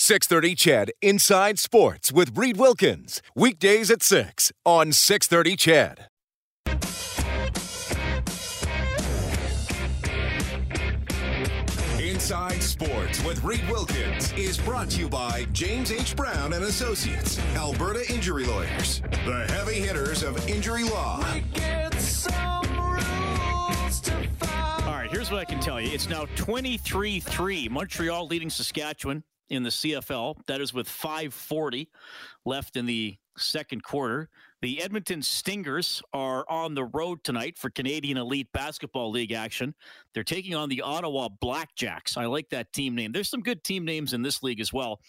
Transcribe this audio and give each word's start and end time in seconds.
630 0.00 0.54
CHED 0.54 0.92
Inside 1.02 1.58
Sports 1.58 2.10
with 2.10 2.34
Reed 2.34 2.56
Wilkins. 2.56 3.20
Weekdays 3.36 3.90
at 3.90 4.02
6 4.02 4.50
on 4.64 4.92
630 4.92 5.56
CHED. 5.56 6.06
Inside 12.00 12.62
Sports 12.62 13.22
with 13.24 13.44
Reed 13.44 13.60
Wilkins 13.68 14.32
is 14.32 14.56
brought 14.56 14.88
to 14.88 15.00
you 15.00 15.08
by 15.10 15.46
James 15.52 15.92
H. 15.92 16.16
Brown 16.16 16.54
and 16.54 16.64
Associates, 16.64 17.38
Alberta 17.54 18.10
Injury 18.10 18.46
Lawyers, 18.46 19.02
the 19.26 19.44
heavy 19.50 19.80
hitters 19.80 20.22
of 20.22 20.48
injury 20.48 20.84
law. 20.84 21.22
All 24.86 24.96
right, 24.96 25.08
here's 25.10 25.30
what 25.30 25.40
I 25.40 25.44
can 25.44 25.60
tell 25.60 25.78
you. 25.78 25.92
It's 25.92 26.08
now 26.08 26.24
23 26.36 27.20
3. 27.20 27.68
Montreal 27.68 28.26
leading 28.26 28.48
Saskatchewan 28.48 29.24
in 29.50 29.62
the 29.62 29.70
CFL. 29.70 30.36
That 30.46 30.60
is 30.60 30.72
with 30.72 30.88
540 30.88 31.88
left 32.44 32.76
in 32.76 32.86
the 32.86 33.16
second 33.36 33.82
quarter. 33.82 34.28
The 34.62 34.82
Edmonton 34.82 35.22
Stingers 35.22 36.02
are 36.12 36.44
on 36.48 36.74
the 36.74 36.84
road 36.84 37.24
tonight 37.24 37.58
for 37.58 37.70
Canadian 37.70 38.18
Elite 38.18 38.48
Basketball 38.52 39.10
League 39.10 39.32
action. 39.32 39.74
They're 40.14 40.24
taking 40.24 40.54
on 40.54 40.68
the 40.68 40.82
Ottawa 40.82 41.28
Blackjacks. 41.42 42.16
I 42.16 42.26
like 42.26 42.48
that 42.50 42.72
team 42.72 42.94
name. 42.94 43.12
There's 43.12 43.30
some 43.30 43.42
good 43.42 43.64
team 43.64 43.84
names 43.84 44.12
in 44.12 44.22
this 44.22 44.42
league 44.42 44.60
as 44.60 44.72
well. 44.72 45.00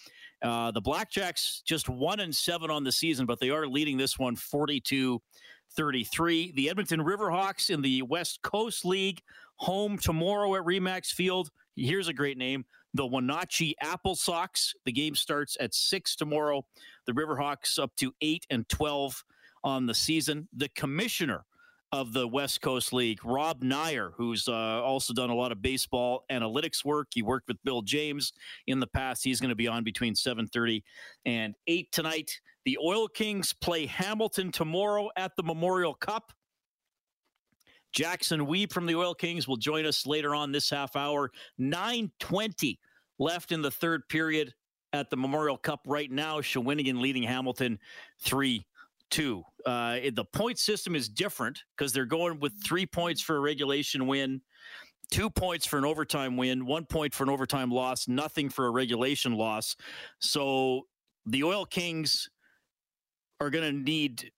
Uh, 0.42 0.72
the 0.72 0.81
Blackjacks 0.81 1.64
just 1.64 1.89
one 1.89 2.20
and 2.22 2.36
seven 2.36 2.72
on 2.72 2.83
the 2.83 2.92
season, 2.92 3.26
but 3.26 3.39
they 3.39 3.50
are 3.50 3.67
leading 3.67 3.98
this 3.98 4.17
one 4.17 4.36
42 4.36 5.22
33. 5.76 6.52
The 6.55 6.70
Edmonton 6.70 7.00
Riverhawks 7.02 7.70
in 7.70 7.81
the 7.81 8.02
West 8.02 8.42
Coast 8.42 8.86
League, 8.86 9.22
home 9.58 9.98
tomorrow 9.98 10.55
at 10.55 10.64
Remax 10.64 11.08
Field. 11.08 11.50
Here's 11.76 12.08
a 12.09 12.14
great 12.14 12.38
name 12.38 12.66
the 12.94 13.06
Wenatchee 13.06 13.75
Apple 13.81 14.16
Sox. 14.16 14.73
The 14.86 14.92
game 14.92 15.16
starts 15.16 15.58
at 15.59 15.73
6 15.73 16.16
tomorrow. 16.16 16.66
The 17.06 17.14
Riverhawks 17.14 17.80
up 17.80 17.95
to 17.98 18.14
8 18.22 18.45
and 18.50 18.67
12 18.70 19.23
on 19.64 19.86
the 19.86 19.94
season. 19.94 20.48
The 20.53 20.70
commissioner 20.70 21.45
of 21.92 22.14
the 22.14 22.28
West 22.28 22.61
Coast 22.61 22.94
League, 22.94 23.23
Rob 23.25 23.64
Neyer, 23.64 24.11
who's 24.16 24.48
uh, 24.48 24.53
also 24.53 25.14
done 25.14 25.30
a 25.30 25.36
lot 25.36 25.52
of 25.52 25.61
baseball 25.61 26.23
analytics 26.31 26.86
work. 26.86 27.09
He 27.14 27.22
worked 27.22 27.50
with 27.50 27.58
Bill 27.64 27.81
James 27.81 28.31
in 28.67 28.80
the 28.80 28.88
past. 28.88 29.23
He's 29.23 29.42
going 29.42 29.50
to 29.50 29.55
be 29.55 29.67
on 29.67 29.83
between 29.83 30.14
7:30 30.14 30.83
and 31.26 31.55
8 31.67 31.92
tonight. 31.92 32.39
The 32.64 32.78
Oil 32.78 33.08
Kings 33.08 33.53
play 33.53 33.88
Hamilton 33.88 34.52
tomorrow 34.52 35.09
at 35.17 35.36
the 35.36 35.44
Memorial 35.44 35.94
Cup. 35.94 36.31
Jackson 37.92 38.45
Wiebe 38.45 38.72
from 38.72 38.86
the 38.86 38.95
Oil 38.95 39.14
Kings 39.14 39.47
will 39.47 39.58
join 39.58 39.86
us 39.86 40.06
later 40.06 40.34
on 40.34 40.52
this 40.52 40.70
half 40.70 40.95
hour. 40.95 41.31
920 41.58 42.80
left 43.20 43.52
in 43.52 43.61
the 43.61 43.72
third 43.72 44.08
period 44.09 44.53
at 44.94 45.09
the 45.09 45.17
Memorial 45.17 45.58
Cup 45.58 45.81
right 45.86 46.11
now. 46.11 46.39
Shawinigan 46.39 47.02
leading 47.02 47.23
Hamilton 47.23 47.80
3 48.22 48.66
2. 49.09 49.44
Uh, 49.66 50.00
the 50.14 50.25
point 50.31 50.58
system 50.58 50.95
is 50.95 51.09
different 51.09 51.64
because 51.78 51.92
they're 51.92 52.06
going 52.06 52.39
with 52.39 52.53
three 52.64 52.86
points 52.86 53.21
for 53.21 53.36
a 53.36 53.39
regulation 53.39 54.08
win, 54.08 54.42
two 55.11 55.30
points 55.30 55.66
for 55.67 55.77
an 55.77 55.86
overtime 55.86 56.37
win, 56.37 56.66
one 56.66 56.86
point 56.86 57.14
for 57.14 57.23
an 57.23 57.30
overtime 57.30 57.70
loss, 57.70 58.08
nothing 58.08 58.49
for 58.49 58.67
a 58.67 58.71
regulation 58.71 59.33
loss. 59.33 59.76
So 60.20 60.87
the 61.26 61.43
Oil 61.43 61.66
Kings 61.66 62.30
are 63.42 63.49
going 63.49 63.70
to 63.70 63.83
need 63.83 64.32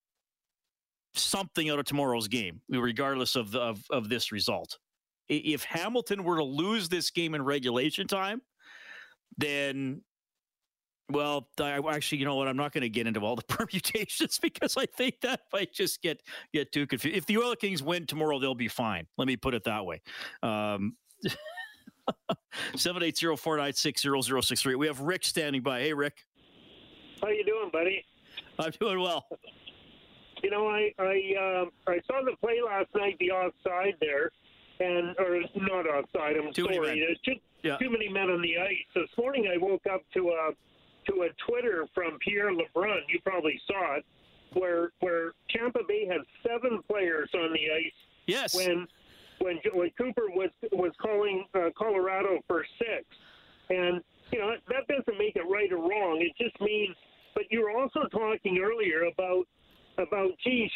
something 1.15 1.69
out 1.69 1.79
of 1.79 1.85
tomorrow's 1.85 2.27
game, 2.27 2.61
regardless 2.69 3.35
of, 3.35 3.51
the, 3.51 3.59
of, 3.59 3.83
of 3.89 4.09
this 4.09 4.31
result. 4.31 4.77
If 5.29 5.63
Hamilton 5.63 6.23
were 6.23 6.37
to 6.37 6.43
lose 6.43 6.89
this 6.89 7.09
game 7.09 7.33
in 7.33 7.43
regulation 7.43 8.07
time, 8.07 8.41
then 9.37 10.01
well, 11.09 11.49
I 11.59 11.79
actually, 11.89 12.19
you 12.19 12.25
know 12.25 12.35
what? 12.35 12.47
I'm 12.47 12.57
not 12.57 12.71
going 12.71 12.83
to 12.83 12.89
get 12.89 13.07
into 13.07 13.19
all 13.19 13.35
the 13.35 13.43
permutations 13.47 14.39
because 14.39 14.77
I 14.77 14.85
think 14.85 15.21
that 15.21 15.41
might 15.51 15.73
just 15.73 16.01
get 16.01 16.21
get 16.53 16.71
too 16.71 16.87
confused. 16.87 17.17
If 17.17 17.25
the 17.25 17.37
Oil 17.37 17.55
Kings 17.55 17.83
win 17.83 18.05
tomorrow, 18.05 18.39
they'll 18.39 18.55
be 18.55 18.67
fine. 18.67 19.07
Let 19.17 19.27
me 19.27 19.35
put 19.35 19.53
it 19.53 19.63
that 19.65 19.85
way. 19.85 20.01
Um, 20.41 20.95
780-496-0063. 22.73 24.77
We 24.77 24.87
have 24.87 25.01
Rick 25.01 25.25
standing 25.25 25.61
by. 25.61 25.81
Hey, 25.81 25.93
Rick. 25.93 26.25
How 27.21 27.29
you 27.29 27.45
doing, 27.45 27.69
buddy? 27.71 28.03
I'm 28.59 28.71
doing 28.79 28.99
well. 28.99 29.27
You 30.43 30.49
know, 30.51 30.67
I 30.67 30.91
I 30.99 31.33
uh, 31.39 31.65
I 31.91 31.99
saw 32.05 32.21
the 32.23 32.35
play 32.41 32.59
last 32.63 32.89
night, 32.95 33.15
the 33.19 33.31
offside 33.31 33.95
there, 34.01 34.29
and 34.81 35.15
or 35.17 35.39
not 35.55 35.87
offside. 35.87 36.35
I'm 36.35 36.51
Too 36.53 36.67
sorry. 36.71 36.99
There's 36.99 37.19
too, 37.23 37.35
Yeah. 37.63 37.77
too 37.77 37.89
many 37.89 38.09
men 38.09 38.29
on 38.29 38.41
the 38.41 38.57
ice. 38.57 38.85
This 38.93 39.09
morning, 39.17 39.47
I 39.53 39.57
woke 39.57 39.87
up 39.91 40.01
to 40.15 40.29
a 40.31 40.51
to 41.09 41.21
a 41.23 41.29
Twitter 41.47 41.87
from 41.95 42.17
Pierre 42.19 42.51
LeBrun. 42.51 42.99
You 43.07 43.19
probably 43.25 43.59
saw 43.67 43.95
it, 43.95 44.05
where 44.51 44.91
where 44.99 45.31
Tampa 45.49 45.79
Bay 45.87 46.05
had 46.05 46.21
seven 46.45 46.81
players 46.89 47.29
on 47.33 47.53
the 47.53 47.71
ice 47.71 47.93
Yes. 48.27 48.53
when 48.53 48.85
when 49.39 49.59
when 49.73 49.91
Cooper 49.91 50.29
was 50.29 50.49
was 50.73 50.91
calling 51.01 51.45
uh, 51.55 51.69
Colorado 51.77 52.39
for 52.49 52.65
six, 52.77 53.05
and 53.69 54.01
you 54.33 54.39
know 54.39 54.55
that 54.67 54.87
doesn't 54.89 55.17
make 55.17 55.37
it 55.37 55.43
right 55.49 55.71
or 55.71 55.77
wrong. 55.77 56.19
It 56.21 56.33
just 56.37 56.59
means. 56.59 56.97
But 57.33 57.45
you 57.49 57.61
were 57.61 57.71
also 57.71 58.01
talking 58.11 58.59
earlier 58.59 59.03
about 59.05 59.45
about 59.97 60.31
geez, 60.43 60.71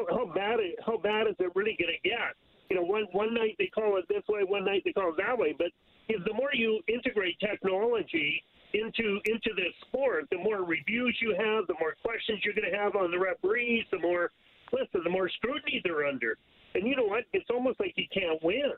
you 0.00 0.06
know 0.06 0.16
how 0.16 0.26
how 0.26 0.34
bad 0.34 0.60
it, 0.60 0.76
how 0.84 0.96
bad 0.96 1.26
is 1.26 1.36
it 1.38 1.50
really 1.54 1.76
going 1.78 1.92
to 1.92 2.08
get? 2.08 2.36
You 2.68 2.76
know, 2.76 2.82
one 2.82 3.06
one 3.12 3.34
night 3.34 3.56
they 3.58 3.66
call 3.66 3.96
it 3.98 4.06
this 4.08 4.22
way, 4.28 4.42
one 4.44 4.64
night 4.64 4.82
they 4.84 4.92
call 4.92 5.10
it 5.10 5.16
that 5.18 5.36
way. 5.36 5.54
But 5.56 5.68
if 6.08 6.24
the 6.24 6.34
more 6.34 6.50
you 6.52 6.80
integrate 6.88 7.38
technology 7.40 8.42
into 8.74 9.20
into 9.26 9.50
this 9.56 9.74
sport, 9.88 10.26
the 10.30 10.38
more 10.38 10.64
reviews 10.64 11.16
you 11.20 11.34
have, 11.38 11.66
the 11.66 11.74
more 11.80 11.94
questions 12.04 12.40
you're 12.44 12.54
going 12.54 12.70
to 12.70 12.76
have 12.78 12.94
on 12.96 13.10
the 13.10 13.18
referees, 13.18 13.84
the 13.90 13.98
more 13.98 14.30
listen, 14.72 15.02
the 15.04 15.10
more 15.10 15.28
scrutiny 15.28 15.80
they're 15.84 16.06
under. 16.06 16.36
And 16.74 16.86
you 16.86 16.94
know 16.94 17.04
what? 17.04 17.24
It's 17.32 17.50
almost 17.50 17.80
like 17.80 17.94
you 17.96 18.06
can't 18.14 18.42
win. 18.42 18.72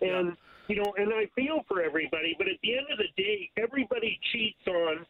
And 0.00 0.36
you 0.68 0.76
know, 0.76 0.92
and 0.98 1.12
I 1.14 1.30
feel 1.34 1.64
for 1.66 1.82
everybody, 1.82 2.34
but 2.36 2.46
at 2.46 2.60
the 2.62 2.76
end 2.76 2.86
of 2.92 2.98
the 2.98 3.08
day, 3.16 3.50
everybody 3.56 4.18
cheats 4.32 4.66
on 4.66 5.06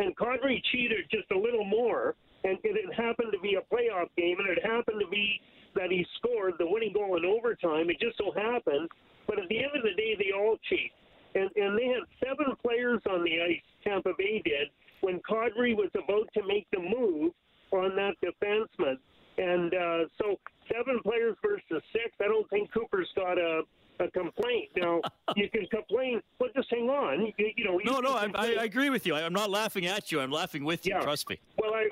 and 0.00 0.16
Kadri 0.16 0.62
cheated 0.72 1.04
just 1.10 1.30
a 1.30 1.38
little 1.38 1.64
more, 1.64 2.14
and 2.44 2.60
it 2.90 3.00
happened 3.00 3.32
to 3.32 3.38
be 3.40 3.54
a 3.54 3.74
playoff 3.74 4.08
game, 4.16 4.36
and 4.38 4.48
it 4.48 4.64
happened 4.64 5.00
to 5.00 5.08
be 5.08 5.40
that 5.74 5.90
he 5.90 6.04
scored 6.18 6.54
the 6.58 6.66
winning 6.66 6.92
goal 6.92 7.16
in 7.16 7.24
overtime. 7.24 7.90
It 7.90 8.00
just 8.00 8.18
so 8.18 8.32
happened, 8.32 8.88
but 9.26 9.38
at 9.38 9.48
the 9.48 9.58
end 9.58 9.70
of 9.76 9.82
the 9.82 9.94
day, 9.96 10.16
they 10.18 10.32
all 10.36 10.56
cheat, 10.68 10.90
and 11.34 11.48
and 11.56 11.78
they 11.78 11.86
had 11.86 12.02
seven 12.18 12.56
players 12.64 13.00
on 13.08 13.22
the 13.24 13.40
ice. 13.40 13.62
Tampa 13.84 14.12
Bay 14.18 14.42
did 14.44 14.68
when 15.00 15.20
Kadri 15.20 15.76
was 15.76 15.90
about 15.94 16.28
to 16.34 16.46
make 16.46 16.66
the 16.72 16.80
move 16.80 17.32
on 17.72 17.94
that 17.96 18.14
defenseman, 18.18 18.98
and 19.38 19.72
uh, 19.72 20.08
so 20.20 20.36
seven 20.72 21.00
players 21.02 21.36
versus 21.42 21.82
six. 21.92 22.10
I 22.20 22.24
don't 22.24 22.48
think 22.50 22.72
Cooper's 22.72 23.08
got 23.14 23.38
a. 23.38 23.62
A 24.02 24.10
complaint. 24.12 24.70
Now 24.78 25.02
you 25.36 25.50
can 25.50 25.66
complain, 25.66 26.22
but 26.38 26.54
just 26.54 26.68
hang 26.70 26.88
on. 26.88 27.20
You, 27.20 27.32
you 27.54 27.64
know. 27.66 27.78
you 27.78 27.84
no, 27.84 28.00
no, 28.00 28.14
I, 28.14 28.30
I, 28.34 28.64
agree 28.64 28.88
with 28.88 29.04
you. 29.04 29.14
I'm 29.14 29.34
not 29.34 29.50
laughing 29.50 29.84
at 29.84 30.10
you. 30.10 30.22
I'm 30.22 30.30
laughing 30.30 30.64
with 30.64 30.86
you. 30.86 30.94
Yeah. 30.94 31.02
Trust 31.02 31.28
me. 31.28 31.38
Well, 31.58 31.74
I 31.74 31.90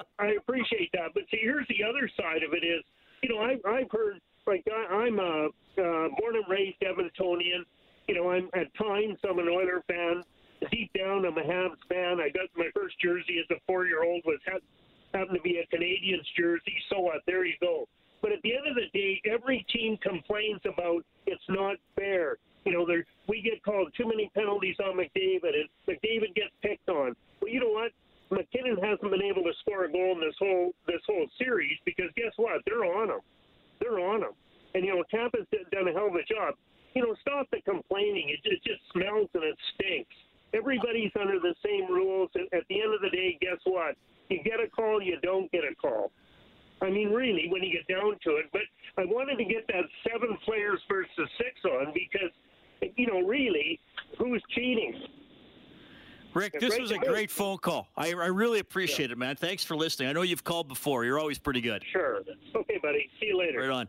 appreciate 0.59 0.91
that, 0.93 1.15
but 1.15 1.23
see, 1.31 1.39
here's 1.41 1.67
the 1.69 1.85
other 1.85 2.11
side 2.17 2.43
of 2.43 2.53
it 2.53 2.67
is, 2.67 2.83
you 3.23 3.29
know, 3.29 3.39
I, 3.39 3.59
I've 3.69 3.91
heard 3.91 4.21
like 4.47 4.65
I, 4.67 5.07
I'm 5.07 5.19
a 5.19 5.49
uh, 5.79 6.09
born 6.19 6.35
and 6.35 6.49
raised 6.49 6.81
Edmontonian. 6.81 7.63
You 8.09 8.15
know, 8.15 8.31
I'm 8.31 8.49
at 8.55 8.73
times 8.75 9.19
I'm 9.29 9.39
an 9.39 9.49
Oiler 9.49 9.83
fan. 9.87 10.23
Deep 10.73 10.91
down, 10.99 11.25
I'm 11.25 11.39
a 11.39 11.43
Habs 11.43 11.79
fan. 11.89 12.19
I 12.19 12.31
got 12.31 12.49
my 12.57 12.69
first 12.75 12.97
jersey 13.01 13.39
as 13.39 13.57
a 13.57 13.61
four 13.67 13.87
year 13.87 14.03
old 14.03 14.23
was 14.25 14.41
ha- 14.47 14.65
happened 15.15 15.37
to 15.37 15.43
be 15.43 15.59
a 15.59 15.77
Canadiens 15.77 16.27
jersey. 16.37 16.75
So 16.91 17.01
what? 17.01 17.23
There 17.27 17.45
you 17.45 17.55
go. 17.61 17.87
But 18.23 18.33
at 18.33 18.43
the 18.43 18.57
end 18.57 18.67
of 18.67 18.75
the 18.75 18.89
day, 18.99 19.21
every 19.31 19.65
team 19.73 19.97
complains 20.03 20.61
about 20.65 21.05
it's 21.27 21.45
not 21.49 21.77
fair. 21.95 22.39
You 22.65 22.73
know, 22.73 22.87
there 22.87 23.05
we 23.29 23.43
get 23.43 23.63
called 23.63 23.93
too 23.97 24.09
many 24.09 24.31
penalties 24.35 24.77
on 24.85 24.97
McDavid, 24.97 25.55
and 25.55 25.69
McDavid 25.87 26.35
gets 26.35 26.51
picked 26.63 26.89
on. 26.89 27.15
Well, 27.41 27.53
you 27.53 27.61
know 27.61 27.71
what? 27.71 27.93
MacKinnon 28.69 28.91
hasn't 28.91 29.11
been 29.11 29.23
able 29.23 29.43
to 29.43 29.53
score 29.61 29.85
a 29.85 29.93
goal 29.93 30.13
in 30.13 30.21
this 30.21 30.35
whole 30.39 30.73
this 30.87 31.01
whole 31.07 31.27
series 31.39 31.77
because 31.85 32.11
guess 32.17 32.33
what? 32.37 32.61
They're 32.67 32.85
on 32.85 33.11
him. 33.11 33.21
They're 33.81 34.01
on 34.01 34.23
him. 34.23 34.35
And 34.75 34.85
you 34.85 34.95
know, 34.95 35.05
Tampa's 35.11 35.47
done 35.73 35.89
a 35.89 35.93
hell 35.93 36.09
of 36.09 36.15
a 36.15 36.25
job. 36.25 36.55
You 36.95 37.03
know, 37.03 37.15
stop 37.21 37.47
the 37.51 37.61
complaining. 37.63 38.31
It, 38.31 38.41
it 38.45 38.61
just 38.65 38.81
smells 38.93 39.29
and 39.35 39.45
it 39.45 39.57
stinks. 39.75 40.15
Everybody's 40.55 41.13
under 41.21 41.39
the 41.39 41.55
same 41.65 41.87
rules. 41.93 42.31
And 42.35 42.49
at 42.53 42.67
the 42.69 42.81
end 42.81 42.95
of 42.95 43.01
the 43.01 43.11
day, 43.11 43.39
guess 43.41 43.61
what? 43.65 43.97
You 44.29 44.43
get 44.43 44.61
a 44.61 44.69
call, 44.69 45.01
you 45.03 45.17
don't 45.23 45.51
get 45.53 45.63
a 45.65 45.75
call. 45.75 46.11
I 46.81 46.91
mean, 46.91 47.11
really, 47.11 47.49
when 47.49 47.63
you 47.63 47.73
get 47.73 47.89
down 47.89 48.17
to 48.25 48.31
it. 48.37 48.47
But 48.53 48.63
I 48.97 49.05
wanted 49.05 49.37
to 49.39 49.45
get 49.45 49.67
that 49.69 49.85
seven 50.09 50.37
players 50.45 50.81
versus 50.89 51.29
six 51.37 51.53
on 51.65 51.93
because, 51.93 52.33
you 52.97 53.07
know, 53.07 53.27
really, 53.27 53.81
who's 54.19 54.43
cheating? 54.55 54.95
Rick, 56.39 56.61
this 56.61 56.79
was 56.79 56.91
a 56.91 56.99
great 56.99 57.31
phone 57.31 57.59
call. 57.59 57.89
I, 57.97 58.11
I 58.11 58.27
really 58.27 58.61
appreciate 58.61 59.11
yeah. 59.11 59.15
it, 59.15 59.19
man. 59.19 59.37
Thanks 59.37 59.65
for 59.65 59.77
listening. 59.77 60.09
I 60.09 60.13
know 60.13 60.23
you've 60.23 60.45
called 60.45 60.69
before. 60.69 61.05
You're 61.05 61.19
always 61.19 61.39
pretty 61.39 61.61
good. 61.61 61.85
Sure. 61.93 62.21
Okay, 62.57 62.79
buddy. 62.83 63.09
See 63.21 63.27
you 63.27 63.39
later. 63.39 63.61
Right 63.61 63.71
on. 63.71 63.89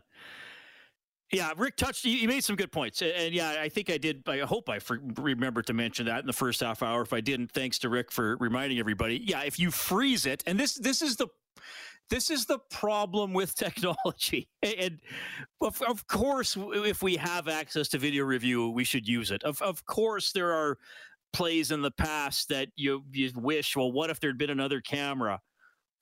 Yeah, 1.32 1.52
Rick 1.56 1.76
touched. 1.76 2.04
You 2.04 2.26
made 2.28 2.42
some 2.42 2.56
good 2.56 2.72
points, 2.72 3.02
and 3.02 3.32
yeah, 3.32 3.56
I 3.60 3.68
think 3.68 3.90
I 3.90 3.98
did. 3.98 4.22
I 4.28 4.38
hope 4.38 4.68
I 4.68 4.80
remember 5.16 5.62
to 5.62 5.72
mention 5.72 6.06
that 6.06 6.20
in 6.20 6.26
the 6.26 6.32
first 6.32 6.60
half 6.60 6.82
hour. 6.82 7.02
If 7.02 7.12
I 7.12 7.20
didn't, 7.20 7.52
thanks 7.52 7.78
to 7.80 7.88
Rick 7.88 8.10
for 8.10 8.36
reminding 8.38 8.78
everybody. 8.78 9.22
Yeah, 9.24 9.42
if 9.42 9.58
you 9.58 9.70
freeze 9.70 10.26
it, 10.26 10.42
and 10.46 10.58
this 10.58 10.74
this 10.74 11.02
is 11.02 11.16
the 11.16 11.28
this 12.10 12.30
is 12.30 12.46
the 12.46 12.58
problem 12.70 13.32
with 13.32 13.54
technology. 13.56 14.48
And 14.62 14.98
of, 15.60 15.80
of 15.82 16.06
course, 16.06 16.56
if 16.58 17.02
we 17.02 17.16
have 17.16 17.48
access 17.48 17.88
to 17.88 17.98
video 17.98 18.24
review, 18.24 18.70
we 18.70 18.84
should 18.84 19.06
use 19.08 19.30
it. 19.30 19.42
Of 19.44 19.62
of 19.62 19.84
course, 19.86 20.32
there 20.32 20.52
are 20.52 20.78
plays 21.32 21.70
in 21.70 21.82
the 21.82 21.90
past 21.90 22.48
that 22.48 22.68
you 22.76 23.04
you 23.12 23.30
wish. 23.34 23.76
Well, 23.76 23.92
what 23.92 24.10
if 24.10 24.20
there'd 24.20 24.38
been 24.38 24.50
another 24.50 24.80
camera? 24.80 25.40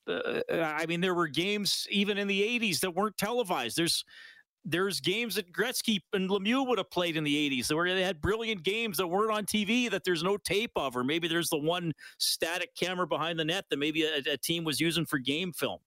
Uh, 0.06 0.40
I 0.50 0.86
mean, 0.86 1.00
there 1.00 1.14
were 1.14 1.28
games 1.28 1.86
even 1.90 2.18
in 2.18 2.28
the 2.28 2.42
'80s 2.42 2.80
that 2.80 2.94
weren't 2.94 3.16
televised. 3.18 3.76
There's 3.76 4.04
there's 4.64 5.00
games 5.00 5.34
that 5.36 5.52
Gretzky 5.52 6.00
and 6.12 6.28
Lemieux 6.28 6.66
would 6.66 6.78
have 6.78 6.90
played 6.90 7.16
in 7.16 7.24
the 7.24 7.50
80s 7.50 7.74
where 7.74 7.94
they 7.94 8.02
had 8.02 8.20
brilliant 8.20 8.62
games 8.62 8.98
that 8.98 9.06
weren't 9.06 9.32
on 9.32 9.46
TV 9.46 9.90
that 9.90 10.04
there's 10.04 10.22
no 10.22 10.36
tape 10.36 10.72
of, 10.76 10.96
or 10.96 11.04
maybe 11.04 11.26
there's 11.26 11.48
the 11.48 11.58
one 11.58 11.92
static 12.18 12.74
camera 12.74 13.06
behind 13.06 13.38
the 13.38 13.44
net 13.44 13.64
that 13.70 13.78
maybe 13.78 14.02
a, 14.02 14.18
a 14.30 14.36
team 14.36 14.64
was 14.64 14.80
using 14.80 15.06
for 15.06 15.18
game 15.18 15.52
film. 15.52 15.78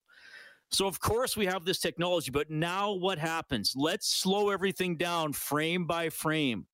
So, 0.72 0.88
of 0.88 1.00
course, 1.00 1.36
we 1.36 1.46
have 1.46 1.66
this 1.66 1.80
technology, 1.80 2.32
but 2.32 2.50
now 2.50 2.94
what 2.94 3.20
happens? 3.20 3.74
Let's 3.76 4.08
slow 4.08 4.50
everything 4.50 4.96
down 4.96 5.34
frame 5.34 5.86
by 5.86 6.10
frame. 6.10 6.66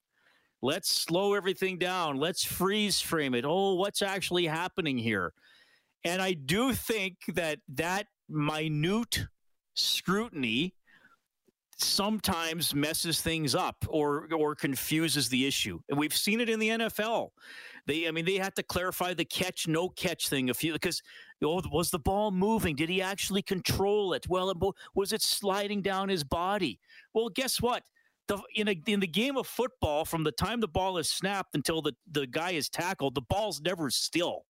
Let's 0.62 0.89
slow 0.89 1.33
everything 1.33 1.77
down. 1.77 2.18
Let's 2.18 2.44
freeze 2.44 3.00
frame 3.00 3.36
it. 3.36 3.45
Oh, 3.45 3.75
what's 3.75 4.01
actually 4.01 4.45
happening 4.45 4.98
here? 4.98 5.33
And 6.04 6.21
I 6.21 6.33
do 6.33 6.74
think 6.74 7.18
that 7.33 7.59
that 7.69 8.07
minute 8.30 9.27
scrutiny 9.75 10.74
sometimes 11.80 12.74
messes 12.74 13.21
things 13.21 13.54
up 13.54 13.75
or 13.88 14.27
or 14.33 14.56
confuses 14.56 15.30
the 15.30 15.45
issue. 15.45 15.80
And 15.89 16.00
we've 16.00 16.15
seen 16.15 16.42
it 16.42 16.50
in 16.50 16.59
the 16.59 16.69
NFL. 16.69 17.30
They 17.86 18.07
I 18.07 18.12
mean 18.12 18.25
they 18.25 18.38
had 18.38 18.56
to 18.56 18.63
clarify 18.63 19.13
the 19.13 19.25
catch 19.25 19.68
no 19.68 19.89
catch 19.89 20.27
thing 20.27 20.50
a 20.50 20.54
few 20.54 20.74
because 20.74 21.01
oh, 21.44 21.62
was 21.71 21.92
the 21.92 22.00
ball 22.00 22.31
moving? 22.31 22.75
Did 22.75 22.89
he 22.89 23.01
actually 23.01 23.44
control 23.44 24.13
it? 24.13 24.27
Well, 24.27 24.54
was 24.95 25.13
it 25.13 25.21
sliding 25.21 25.81
down 25.83 26.09
his 26.09 26.24
body? 26.24 26.80
Well, 27.13 27.30
guess 27.30 27.62
what? 27.62 27.83
The, 28.28 28.40
in, 28.56 28.68
a, 28.68 28.82
in 28.88 29.00
the 29.00 29.08
game 29.08 29.38
of 29.38 29.48
football, 29.48 30.04
from 30.04 30.24
the 30.24 30.34
time 30.34 30.60
the 30.60 30.68
ball 30.68 30.98
is 30.98 31.10
snapped 31.10 31.56
until 31.56 31.82
the, 31.82 31.94
the 32.12 32.28
guy 32.28 32.52
is 32.52 32.70
tackled, 32.70 33.16
the 33.16 33.22
ball's 33.22 33.62
never 33.62 33.90
still. 33.90 34.46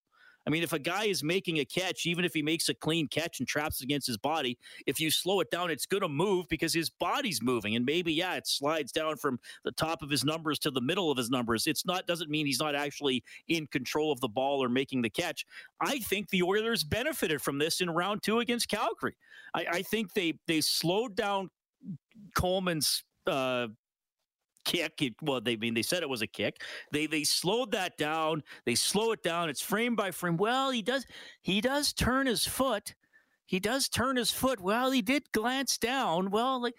I 0.48 0.50
mean, 0.50 0.64
if 0.64 0.72
a 0.72 0.80
guy 0.80 1.04
is 1.04 1.26
making 1.26 1.60
a 1.60 1.66
catch, 1.66 2.06
even 2.06 2.24
if 2.24 2.34
he 2.34 2.42
makes 2.42 2.70
a 2.70 2.74
clean 2.74 3.10
catch 3.10 3.40
and 3.40 3.48
traps 3.48 3.82
against 3.82 4.08
his 4.08 4.18
body, 4.18 4.58
if 4.86 4.98
you 4.98 5.12
slow 5.12 5.42
it 5.42 5.52
down, 5.52 5.70
it's 5.70 5.86
going 5.86 6.04
to 6.04 6.08
move 6.08 6.48
because 6.48 6.74
his 6.74 6.90
body's 6.90 7.44
moving. 7.44 7.76
And 7.76 7.86
maybe, 7.86 8.14
yeah, 8.14 8.36
it 8.36 8.48
slides 8.48 8.94
down 8.94 9.18
from 9.18 9.40
the 9.66 9.74
top 9.74 10.02
of 10.02 10.10
his 10.10 10.24
numbers 10.24 10.58
to 10.60 10.72
the 10.72 10.80
middle 10.80 11.12
of 11.12 11.18
his 11.18 11.30
numbers. 11.30 11.68
It's 11.68 11.86
not, 11.86 12.08
doesn't 12.08 12.30
mean 12.30 12.46
he's 12.46 12.62
not 12.62 12.76
actually 12.76 13.26
in 13.50 13.68
control 13.68 14.10
of 14.10 14.22
the 14.22 14.30
ball 14.30 14.64
or 14.64 14.70
making 14.70 15.02
the 15.02 15.10
catch. 15.10 15.46
I 15.82 16.00
think 16.00 16.30
the 16.30 16.44
Oilers 16.44 16.82
benefited 16.82 17.42
from 17.42 17.58
this 17.58 17.82
in 17.82 17.90
round 17.90 18.24
two 18.24 18.40
against 18.40 18.70
Calgary. 18.70 19.18
I, 19.54 19.66
I 19.70 19.82
think 19.82 20.14
they, 20.14 20.40
they 20.48 20.62
slowed 20.62 21.18
down 21.18 21.50
Coleman's 22.36 23.04
uh, 23.28 23.68
kick. 24.66 25.02
It, 25.02 25.14
well, 25.22 25.42
they 25.42 25.54
I 25.54 25.56
mean 25.56 25.74
they 25.74 25.82
said 25.82 26.04
it 26.04 26.10
was 26.10 26.22
a 26.22 26.28
kick. 26.28 26.62
They 26.92 27.08
they 27.08 27.24
slowed 27.24 27.72
that 27.72 27.98
down. 27.98 28.44
They 28.66 28.76
slow 28.76 29.12
it 29.12 29.24
down. 29.24 29.50
It's 29.50 29.62
frame 29.62 29.96
by 29.96 30.12
frame. 30.12 30.38
Well, 30.38 30.72
he 30.72 30.82
does 30.82 31.06
he 31.42 31.62
does 31.62 31.94
turn 31.94 32.28
his 32.28 32.46
foot. 32.46 32.94
He 33.46 33.60
does 33.60 33.88
turn 33.88 34.18
his 34.18 34.30
foot. 34.30 34.60
Well, 34.60 34.92
he 34.92 35.02
did 35.02 35.32
glance 35.32 35.78
down. 35.78 36.30
Well, 36.32 36.62
like 36.62 36.76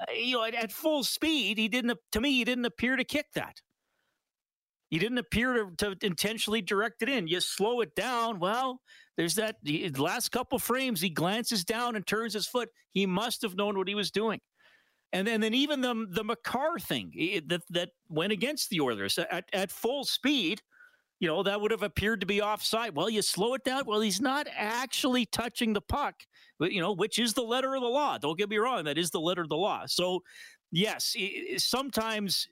uh, 0.00 0.12
you 0.12 0.36
know, 0.36 0.44
at, 0.44 0.54
at, 0.54 0.72
full 0.72 1.04
speed, 1.04 1.58
he 1.58 1.68
didn't. 1.68 1.96
To 2.12 2.20
me, 2.20 2.32
he 2.32 2.44
didn't 2.44 2.64
appear 2.66 2.96
to 2.96 3.04
kick 3.04 3.26
that. 3.34 3.60
He 4.90 4.98
didn't 4.98 5.18
appear 5.18 5.52
to, 5.54 5.70
to 5.78 6.06
intentionally 6.06 6.62
direct 6.62 7.02
it 7.02 7.08
in. 7.08 7.28
You 7.28 7.40
slow 7.40 7.82
it 7.82 7.94
down. 7.94 8.38
Well, 8.38 8.80
there's 9.16 9.34
that 9.34 9.56
the 9.62 9.90
last 9.90 10.30
couple 10.30 10.58
frames. 10.58 11.00
He 11.00 11.10
glances 11.10 11.64
down 11.64 11.94
and 11.94 12.06
turns 12.06 12.32
his 12.32 12.46
foot. 12.46 12.70
He 12.92 13.06
must 13.06 13.42
have 13.42 13.54
known 13.54 13.76
what 13.76 13.88
he 13.88 13.94
was 13.94 14.10
doing. 14.10 14.40
And 15.12 15.26
then, 15.26 15.40
then 15.40 15.54
even 15.54 15.80
the 15.80 16.06
the 16.10 16.24
Makar 16.24 16.78
thing 16.78 17.12
that 17.46 17.62
that 17.70 17.90
went 18.08 18.32
against 18.32 18.68
the 18.68 18.80
Oilers 18.80 19.18
at, 19.18 19.48
at 19.52 19.70
full 19.70 20.04
speed, 20.04 20.60
you 21.20 21.26
know, 21.26 21.42
that 21.42 21.60
would 21.60 21.70
have 21.70 21.82
appeared 21.82 22.20
to 22.20 22.26
be 22.26 22.42
offside. 22.42 22.94
Well, 22.94 23.08
you 23.08 23.22
slow 23.22 23.54
it 23.54 23.64
down. 23.64 23.84
Well, 23.86 24.00
he's 24.00 24.20
not 24.20 24.46
actually 24.54 25.26
touching 25.26 25.72
the 25.72 25.80
puck, 25.80 26.14
you 26.60 26.80
know, 26.80 26.92
which 26.92 27.18
is 27.18 27.32
the 27.32 27.42
letter 27.42 27.74
of 27.74 27.80
the 27.80 27.88
law. 27.88 28.18
Don't 28.18 28.38
get 28.38 28.50
me 28.50 28.58
wrong, 28.58 28.84
that 28.84 28.98
is 28.98 29.10
the 29.10 29.20
letter 29.20 29.42
of 29.42 29.48
the 29.48 29.56
law. 29.56 29.84
So, 29.86 30.20
yes, 30.70 31.16
sometimes 31.56 32.46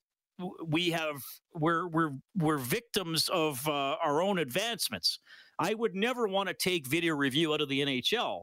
we 0.66 0.90
have 0.90 1.22
we're 1.54 1.88
we're 1.88 2.12
we're 2.36 2.58
victims 2.58 3.28
of 3.28 3.66
uh, 3.68 3.96
our 4.02 4.22
own 4.22 4.38
advancements. 4.38 5.18
I 5.58 5.74
would 5.74 5.94
never 5.94 6.26
want 6.26 6.48
to 6.48 6.54
take 6.54 6.86
video 6.86 7.14
review 7.14 7.54
out 7.54 7.60
of 7.60 7.68
the 7.68 7.80
NHL, 7.80 8.42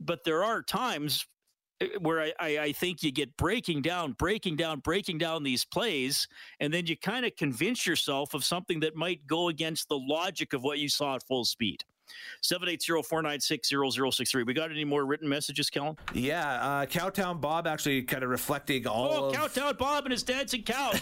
but 0.00 0.24
there 0.24 0.44
are 0.44 0.62
times 0.62 1.26
Eh, 1.80 1.88
where 2.00 2.20
I, 2.20 2.32
I, 2.40 2.58
I, 2.58 2.72
think 2.72 3.02
you 3.02 3.12
get 3.12 3.36
breaking 3.36 3.82
down, 3.82 4.12
breaking 4.12 4.56
down, 4.56 4.80
breaking 4.80 5.18
down 5.18 5.42
these 5.42 5.64
plays, 5.64 6.26
and 6.60 6.72
then 6.72 6.86
you 6.86 6.96
kind 6.96 7.26
of 7.26 7.36
convince 7.36 7.86
yourself 7.86 8.34
of 8.34 8.44
something 8.44 8.80
that 8.80 8.96
might 8.96 9.26
go 9.26 9.48
against 9.48 9.88
the 9.88 9.98
logic 9.98 10.52
of 10.52 10.62
what 10.62 10.78
you 10.78 10.88
saw 10.88 11.16
at 11.16 11.26
full 11.26 11.44
speed. 11.44 11.84
780-496-0063. 12.42 14.46
We 14.46 14.54
got 14.54 14.70
any 14.70 14.84
more 14.84 15.04
written 15.04 15.28
messages, 15.28 15.70
Kellen? 15.70 15.96
Yeah, 16.14 16.60
uh, 16.60 16.86
Cowtown 16.86 17.40
Bob 17.40 17.66
actually 17.66 18.02
kind 18.02 18.22
of 18.22 18.30
reflecting 18.30 18.86
all 18.86 19.12
oh, 19.12 19.28
of... 19.28 19.34
Cowtown 19.34 19.76
Bob 19.78 20.04
and 20.04 20.12
his 20.12 20.22
dancing 20.22 20.62
cows. 20.62 21.00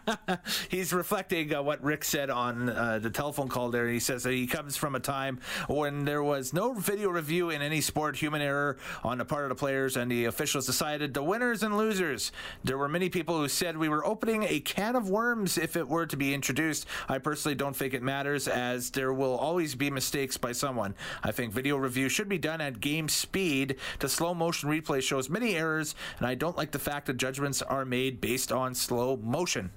He's 0.68 0.92
reflecting 0.92 1.54
uh, 1.54 1.62
what 1.62 1.82
Rick 1.82 2.04
said 2.04 2.30
on 2.30 2.70
uh, 2.70 2.98
the 2.98 3.10
telephone 3.10 3.48
call 3.48 3.70
there. 3.70 3.88
He 3.88 4.00
says 4.00 4.22
that 4.22 4.32
he 4.32 4.46
comes 4.46 4.76
from 4.76 4.94
a 4.94 5.00
time 5.00 5.40
when 5.68 6.04
there 6.04 6.22
was 6.22 6.52
no 6.52 6.72
video 6.72 7.10
review 7.10 7.50
in 7.50 7.62
any 7.62 7.80
sport, 7.80 8.16
human 8.16 8.40
error 8.40 8.78
on 9.04 9.18
the 9.18 9.24
part 9.24 9.44
of 9.44 9.48
the 9.50 9.54
players, 9.54 9.96
and 9.96 10.10
the 10.10 10.26
officials 10.26 10.66
decided 10.66 11.14
the 11.14 11.22
winners 11.22 11.62
and 11.62 11.76
losers. 11.76 12.32
There 12.64 12.78
were 12.78 12.88
many 12.88 13.08
people 13.08 13.36
who 13.36 13.48
said 13.48 13.76
we 13.76 13.88
were 13.88 14.06
opening 14.06 14.44
a 14.44 14.60
can 14.60 14.96
of 14.96 15.08
worms 15.08 15.58
if 15.58 15.76
it 15.76 15.88
were 15.88 16.06
to 16.06 16.16
be 16.16 16.34
introduced. 16.34 16.86
I 17.08 17.18
personally 17.18 17.54
don't 17.54 17.76
think 17.76 17.94
it 17.94 18.02
matters, 18.02 18.48
as 18.48 18.90
there 18.90 19.12
will 19.12 19.36
always 19.36 19.74
be 19.74 19.90
mistakes 19.90 20.21
mistakes 20.22 20.36
by 20.36 20.52
someone. 20.52 20.94
I 21.24 21.32
think 21.32 21.52
video 21.52 21.76
review 21.76 22.08
should 22.08 22.28
be 22.28 22.38
done 22.38 22.60
at 22.60 22.80
game 22.80 23.08
speed. 23.08 23.76
The 23.98 24.08
slow 24.08 24.34
motion 24.34 24.70
replay 24.70 25.02
shows 25.02 25.28
many 25.28 25.56
errors, 25.56 25.96
and 26.18 26.26
I 26.26 26.34
don't 26.36 26.56
like 26.56 26.70
the 26.70 26.78
fact 26.78 27.06
that 27.06 27.16
judgments 27.16 27.60
are 27.60 27.84
made 27.84 28.20
based 28.20 28.52
on 28.52 28.74
slow 28.74 29.16
motion. 29.16 29.70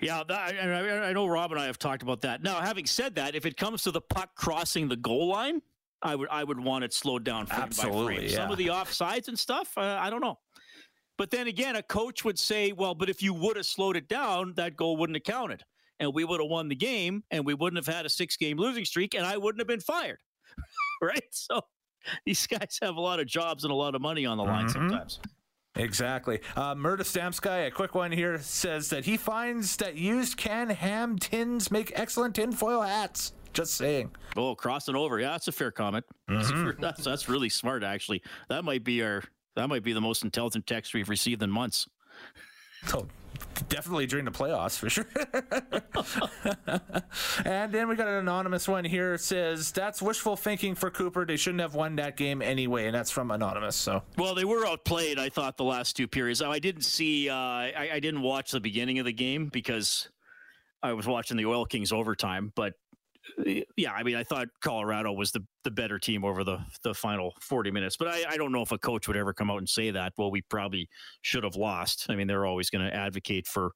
Yeah, 0.00 0.22
that, 0.28 0.54
I, 0.54 1.08
I 1.08 1.12
know 1.12 1.26
Rob 1.26 1.50
and 1.50 1.60
I 1.60 1.66
have 1.66 1.78
talked 1.78 2.02
about 2.02 2.20
that. 2.22 2.42
Now, 2.42 2.60
having 2.60 2.86
said 2.86 3.16
that, 3.16 3.34
if 3.34 3.44
it 3.44 3.56
comes 3.56 3.82
to 3.82 3.90
the 3.90 4.00
puck 4.00 4.30
crossing 4.34 4.88
the 4.88 4.96
goal 4.96 5.28
line, 5.28 5.60
I 6.02 6.14
would 6.14 6.28
I 6.30 6.44
would 6.44 6.58
want 6.58 6.84
it 6.84 6.94
slowed 6.94 7.24
down 7.24 7.46
frame 7.46 7.62
Absolutely, 7.62 8.14
by 8.14 8.20
frame. 8.20 8.30
Yeah. 8.30 8.36
Some 8.36 8.50
of 8.50 8.58
the 8.58 8.68
offsides 8.68 9.28
and 9.28 9.38
stuff, 9.38 9.76
uh, 9.76 9.98
I 10.00 10.08
don't 10.08 10.22
know. 10.22 10.38
But 11.18 11.30
then 11.30 11.48
again, 11.48 11.76
a 11.76 11.82
coach 11.82 12.24
would 12.24 12.38
say, 12.38 12.72
"Well, 12.72 12.94
but 12.94 13.10
if 13.10 13.22
you 13.22 13.34
would 13.34 13.56
have 13.56 13.66
slowed 13.66 13.96
it 13.96 14.08
down, 14.08 14.54
that 14.54 14.76
goal 14.76 14.96
wouldn't 14.96 15.16
have 15.16 15.24
counted." 15.24 15.64
And 16.00 16.12
we 16.12 16.24
would 16.24 16.40
have 16.40 16.50
won 16.50 16.68
the 16.68 16.74
game 16.74 17.22
and 17.30 17.44
we 17.44 17.54
wouldn't 17.54 17.84
have 17.84 17.94
had 17.94 18.06
a 18.06 18.08
six 18.08 18.36
game 18.36 18.56
losing 18.56 18.84
streak 18.84 19.14
and 19.14 19.24
I 19.24 19.36
wouldn't 19.36 19.60
have 19.60 19.68
been 19.68 19.80
fired. 19.80 20.18
right? 21.02 21.22
So 21.30 21.60
these 22.24 22.46
guys 22.46 22.78
have 22.82 22.96
a 22.96 23.00
lot 23.00 23.20
of 23.20 23.26
jobs 23.26 23.64
and 23.64 23.70
a 23.70 23.76
lot 23.76 23.94
of 23.94 24.00
money 24.00 24.26
on 24.26 24.36
the 24.36 24.44
line 24.44 24.66
mm-hmm. 24.66 24.88
sometimes. 24.88 25.20
Exactly. 25.76 26.40
Uh, 26.56 26.74
Murda 26.74 27.00
Stamsky, 27.02 27.68
a 27.68 27.70
quick 27.70 27.94
one 27.94 28.10
here, 28.10 28.40
says 28.40 28.90
that 28.90 29.04
he 29.04 29.16
finds 29.16 29.76
that 29.76 29.94
used 29.94 30.36
can 30.36 30.68
ham 30.68 31.16
tins 31.16 31.70
make 31.70 31.92
excellent 31.94 32.34
tinfoil 32.34 32.82
hats. 32.82 33.32
Just 33.52 33.74
saying. 33.74 34.10
Oh, 34.36 34.54
crossing 34.54 34.96
over. 34.96 35.20
Yeah, 35.20 35.30
that's 35.30 35.48
a 35.48 35.52
fair 35.52 35.70
comment. 35.70 36.04
Mm-hmm. 36.28 36.80
That's, 36.80 37.04
that's 37.04 37.28
really 37.28 37.48
smart, 37.48 37.84
actually. 37.84 38.22
That 38.48 38.64
might 38.64 38.84
be 38.84 39.02
our 39.02 39.22
that 39.56 39.68
might 39.68 39.82
be 39.82 39.92
the 39.92 40.00
most 40.00 40.22
intelligent 40.22 40.66
text 40.66 40.94
we've 40.94 41.08
received 41.08 41.42
in 41.42 41.50
months. 41.50 41.88
Oh, 42.94 43.06
definitely 43.68 44.06
during 44.06 44.24
the 44.24 44.30
playoffs 44.30 44.78
for 44.78 44.88
sure. 44.88 45.06
and 47.44 47.72
then 47.72 47.88
we 47.88 47.94
got 47.94 48.08
an 48.08 48.14
anonymous 48.14 48.66
one 48.66 48.84
here. 48.84 49.14
It 49.14 49.20
says 49.20 49.70
that's 49.70 50.00
wishful 50.00 50.36
thinking 50.36 50.74
for 50.74 50.90
Cooper. 50.90 51.24
They 51.26 51.36
shouldn't 51.36 51.60
have 51.60 51.74
won 51.74 51.96
that 51.96 52.16
game 52.16 52.42
anyway, 52.42 52.86
and 52.86 52.94
that's 52.94 53.10
from 53.10 53.30
anonymous. 53.30 53.76
So 53.76 54.02
well, 54.16 54.34
they 54.34 54.44
were 54.44 54.66
outplayed. 54.66 55.18
I 55.18 55.28
thought 55.28 55.56
the 55.56 55.64
last 55.64 55.96
two 55.96 56.08
periods. 56.08 56.42
I 56.42 56.58
didn't 56.58 56.82
see. 56.82 57.28
Uh, 57.28 57.34
I, 57.34 57.90
I 57.94 58.00
didn't 58.00 58.22
watch 58.22 58.50
the 58.50 58.60
beginning 58.60 58.98
of 58.98 59.04
the 59.04 59.12
game 59.12 59.48
because 59.48 60.08
I 60.82 60.92
was 60.94 61.06
watching 61.06 61.36
the 61.36 61.46
Oil 61.46 61.66
Kings 61.66 61.92
overtime, 61.92 62.52
but 62.54 62.74
yeah, 63.76 63.92
I 63.92 64.02
mean, 64.02 64.16
I 64.16 64.24
thought 64.24 64.48
Colorado 64.62 65.12
was 65.12 65.32
the, 65.32 65.44
the 65.64 65.70
better 65.70 65.98
team 65.98 66.24
over 66.24 66.44
the, 66.44 66.58
the 66.82 66.94
final 66.94 67.34
40 67.40 67.70
minutes, 67.70 67.96
but 67.96 68.08
I, 68.08 68.24
I 68.30 68.36
don't 68.36 68.52
know 68.52 68.62
if 68.62 68.72
a 68.72 68.78
coach 68.78 69.08
would 69.08 69.16
ever 69.16 69.32
come 69.32 69.50
out 69.50 69.58
and 69.58 69.68
say 69.68 69.90
that. 69.90 70.12
Well, 70.16 70.30
we 70.30 70.42
probably 70.42 70.88
should 71.22 71.44
have 71.44 71.56
lost. 71.56 72.06
I 72.08 72.16
mean, 72.16 72.26
they're 72.26 72.46
always 72.46 72.70
going 72.70 72.84
to 72.84 72.94
advocate 72.94 73.46
for 73.46 73.72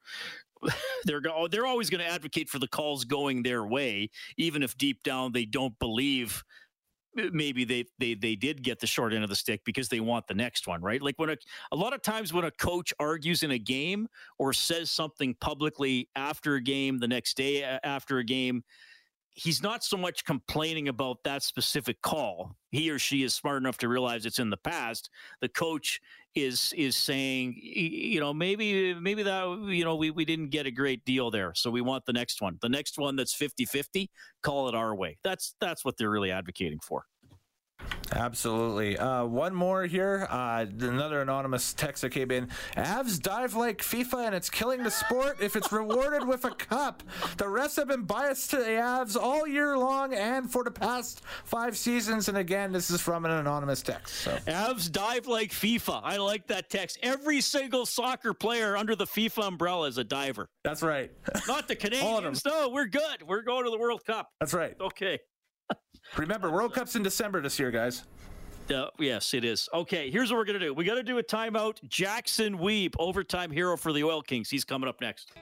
they're 1.05 1.21
go, 1.21 1.33
oh, 1.35 1.49
they're 1.49 1.67
always 1.67 1.91
going 1.91 2.05
to 2.05 2.11
advocate 2.11 2.49
for 2.49 2.59
the 2.59 2.69
calls 2.69 3.05
going 3.05 3.43
their 3.43 3.67
way, 3.67 4.11
even 4.37 4.63
if 4.63 4.77
deep 4.77 5.03
down 5.03 5.33
they 5.33 5.45
don't 5.45 5.79
believe 5.79 6.43
maybe 7.33 7.65
they 7.65 7.85
they 7.99 8.15
they 8.15 8.35
did 8.35 8.63
get 8.63 8.81
the 8.81 8.87
short 8.87 9.13
end 9.13 9.23
of 9.23 9.31
the 9.31 9.37
stick 9.37 9.61
because 9.65 9.89
they 9.89 10.01
want 10.01 10.27
the 10.27 10.35
next 10.35 10.67
one, 10.67 10.83
right? 10.83 11.01
Like 11.01 11.19
when 11.19 11.31
a 11.31 11.37
a 11.73 11.77
lot 11.77 11.93
of 11.93 12.03
times 12.03 12.33
when 12.33 12.45
a 12.45 12.51
coach 12.51 12.93
argues 12.99 13.43
in 13.43 13.53
a 13.53 13.59
game 13.59 14.09
or 14.39 14.53
says 14.53 14.91
something 14.91 15.35
publicly 15.41 16.09
after 16.17 16.57
a 16.57 16.61
game, 16.61 16.99
the 16.99 17.09
next 17.09 17.37
day 17.37 17.63
after 17.63 18.19
a 18.19 18.25
game, 18.25 18.65
he's 19.35 19.63
not 19.63 19.83
so 19.85 19.97
much 19.97 20.25
complaining 20.25 20.89
about 20.89 21.23
that 21.25 21.43
specific 21.43 22.01
call. 22.03 22.57
He 22.71 22.91
or 22.91 22.99
she 22.99 23.23
is 23.23 23.35
smart 23.35 23.61
enough 23.61 23.79
to 23.79 23.89
realize 23.89 24.25
it's 24.25 24.39
in 24.39 24.51
the 24.51 24.57
past. 24.57 25.11
The 25.41 25.49
coach 25.49 26.01
is 26.35 26.73
is 26.77 26.97
saying, 26.97 27.55
you 27.57 28.21
know, 28.21 28.33
maybe 28.33 28.95
maybe 28.95 29.23
that 29.25 29.67
you 29.69 29.85
know 29.85 29.97
we 29.97 30.11
we 30.11 30.25
didn't 30.25 30.49
get 30.49 30.67
a 30.67 30.71
great 30.71 31.05
deal 31.05 31.31
there, 31.31 31.53
so 31.55 31.71
we 31.71 31.81
want 31.81 32.07
the 32.07 32.13
next 32.13 32.41
one. 32.41 32.59
The 32.63 32.69
next 32.69 32.99
one 32.99 33.17
that's 33.17 33.35
50-50, 33.37 34.09
call 34.43 34.69
it 34.69 34.75
our 34.75 34.95
way. 34.95 35.19
That's 35.23 35.55
that's 35.61 35.85
what 35.85 35.97
they're 35.97 36.11
really 36.11 36.31
advocating 36.31 36.81
for. 36.81 37.05
Absolutely. 38.15 38.97
Uh, 38.97 39.25
one 39.25 39.55
more 39.55 39.85
here. 39.85 40.27
Uh, 40.31 40.67
another 40.81 41.21
anonymous 41.23 41.73
text 41.75 42.03
that 42.03 42.11
came 42.11 42.31
in. 42.31 42.49
Avs 42.77 43.21
dive 43.21 43.55
like 43.55 43.79
FIFA 43.83 44.27
and 44.27 44.35
it's 44.35 44.49
killing 44.49 44.83
the 44.83 44.91
sport 44.91 45.39
if 45.41 45.57
it's 45.57 45.73
rewarded 45.73 46.27
with 46.27 46.45
a 46.45 46.51
cup. 46.51 47.03
The 47.37 47.45
refs 47.45 47.77
have 47.77 47.89
been 47.89 48.05
biased 48.05 48.51
to 48.51 48.57
the 48.59 48.65
Avs 48.65 49.17
all 49.21 49.47
year 49.47 49.77
long 49.77 50.15
and 50.15 50.51
for 50.51 50.65
the 50.65 50.71
past 50.71 51.23
five 51.45 51.77
seasons. 51.77 52.29
And 52.29 52.39
again, 52.39 52.73
this 52.73 52.91
is 52.91 53.01
from 53.01 53.25
an 53.25 53.33
anonymous 53.33 53.83
text. 53.83 54.15
So. 54.17 54.31
Avs 54.47 54.91
dive 54.91 55.27
like 55.27 55.51
FIFA. 55.51 56.01
I 56.05 56.17
like 56.19 56.47
that 56.49 56.71
text. 56.71 56.99
Every 57.03 57.41
single 57.41 57.87
soccer 57.87 58.33
player 58.33 58.77
under 58.77 58.95
the 58.95 59.07
FIFA 59.07 59.49
umbrella 59.49 59.89
is 59.89 59.99
a 59.99 60.05
diver. 60.05 60.49
That's 60.63 60.83
right. 60.83 61.11
Not 61.49 61.69
the 61.69 61.77
Canadians. 61.85 62.45
no, 62.45 62.69
we're 62.69 62.87
good. 62.87 63.23
We're 63.27 63.43
going 63.43 63.65
to 63.65 63.71
the 63.71 63.79
World 63.79 64.05
Cup. 64.05 64.31
That's 64.41 64.55
right. 64.55 64.75
Okay. 64.81 65.19
Remember, 66.17 66.51
World 66.51 66.75
Cup's 66.75 66.95
in 66.97 67.03
December 67.03 67.41
this 67.41 67.59
year, 67.59 67.71
guys. 67.71 68.05
Uh, 68.73 68.87
yes, 68.99 69.35
it 69.35 69.45
is. 69.45 69.69
Okay, 69.75 70.11
here's 70.11 70.31
what 70.31 70.39
we're 70.39 70.45
going 70.45 70.59
to 70.59 70.67
do. 70.67 70.73
We 70.73 70.85
got 70.85 70.95
to 70.95 71.03
do 71.03 71.19
a 71.19 71.23
timeout. 71.23 71.83
Jackson 71.89 72.57
Wiebe, 72.59 72.95
overtime 72.99 73.51
hero 73.51 73.77
for 73.77 73.93
the 73.93 74.05
Oil 74.05 74.23
Kings. 74.23 74.49
He's 74.49 74.65
coming 74.65 74.89
up 74.89 75.01
next. 75.01 75.33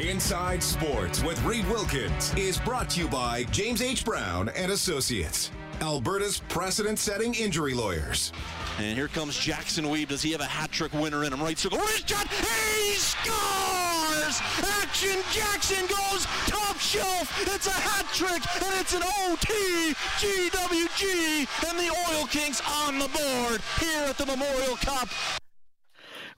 Inside 0.00 0.62
Sports 0.62 1.22
with 1.22 1.42
Reed 1.44 1.68
Wilkins 1.68 2.32
is 2.34 2.58
brought 2.58 2.88
to 2.90 3.00
you 3.00 3.08
by 3.08 3.44
James 3.50 3.82
H. 3.82 4.04
Brown 4.04 4.48
and 4.50 4.72
Associates, 4.72 5.50
Alberta's 5.80 6.40
precedent-setting 6.48 7.34
injury 7.34 7.74
lawyers. 7.74 8.32
And 8.78 8.96
here 8.96 9.08
comes 9.08 9.36
Jackson 9.36 9.84
Wiebe. 9.86 10.08
Does 10.08 10.22
he 10.22 10.32
have 10.32 10.40
a 10.40 10.46
hat 10.46 10.72
trick 10.72 10.92
winner 10.92 11.24
in 11.24 11.32
him? 11.32 11.42
Right 11.42 11.58
circle. 11.58 11.78
Where's 11.78 12.02
John? 12.02 12.26
Scores! 12.96 14.40
Action 14.80 15.20
Jackson 15.32 15.86
goes 15.86 16.26
top 16.46 16.78
shelf. 16.78 17.46
It's 17.54 17.66
a 17.66 17.72
hat 17.72 18.06
trick, 18.12 18.42
and 18.62 18.80
it's 18.80 18.94
an 18.94 19.02
OT 19.02 19.94
GWG, 20.18 21.68
and 21.68 21.78
the 21.78 21.90
Oil 22.10 22.26
Kings 22.26 22.62
on 22.66 22.98
the 22.98 23.08
board 23.08 23.60
here 23.80 24.04
at 24.04 24.16
the 24.16 24.26
Memorial 24.26 24.76
Cup. 24.76 25.08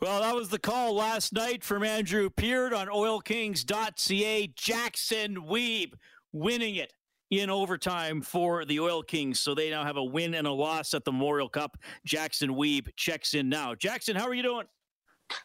Well, 0.00 0.20
that 0.20 0.34
was 0.34 0.50
the 0.50 0.58
call 0.58 0.94
last 0.94 1.32
night 1.32 1.64
from 1.64 1.82
Andrew 1.82 2.28
Peard 2.28 2.74
on 2.74 2.88
oilkings.ca. 2.88 4.46
Jackson 4.48 5.36
Wiebe 5.36 5.94
winning 6.32 6.76
it 6.76 6.92
in 7.30 7.50
overtime 7.50 8.20
for 8.20 8.64
the 8.64 8.78
Oil 8.78 9.02
Kings. 9.02 9.40
So 9.40 9.54
they 9.54 9.70
now 9.70 9.84
have 9.84 9.96
a 9.96 10.04
win 10.04 10.34
and 10.34 10.46
a 10.46 10.52
loss 10.52 10.92
at 10.94 11.04
the 11.04 11.12
Memorial 11.12 11.48
Cup. 11.48 11.78
Jackson 12.04 12.50
Wiebe 12.50 12.88
checks 12.96 13.34
in 13.34 13.48
now. 13.48 13.74
Jackson, 13.74 14.16
how 14.16 14.26
are 14.26 14.34
you 14.34 14.42
doing? 14.42 14.66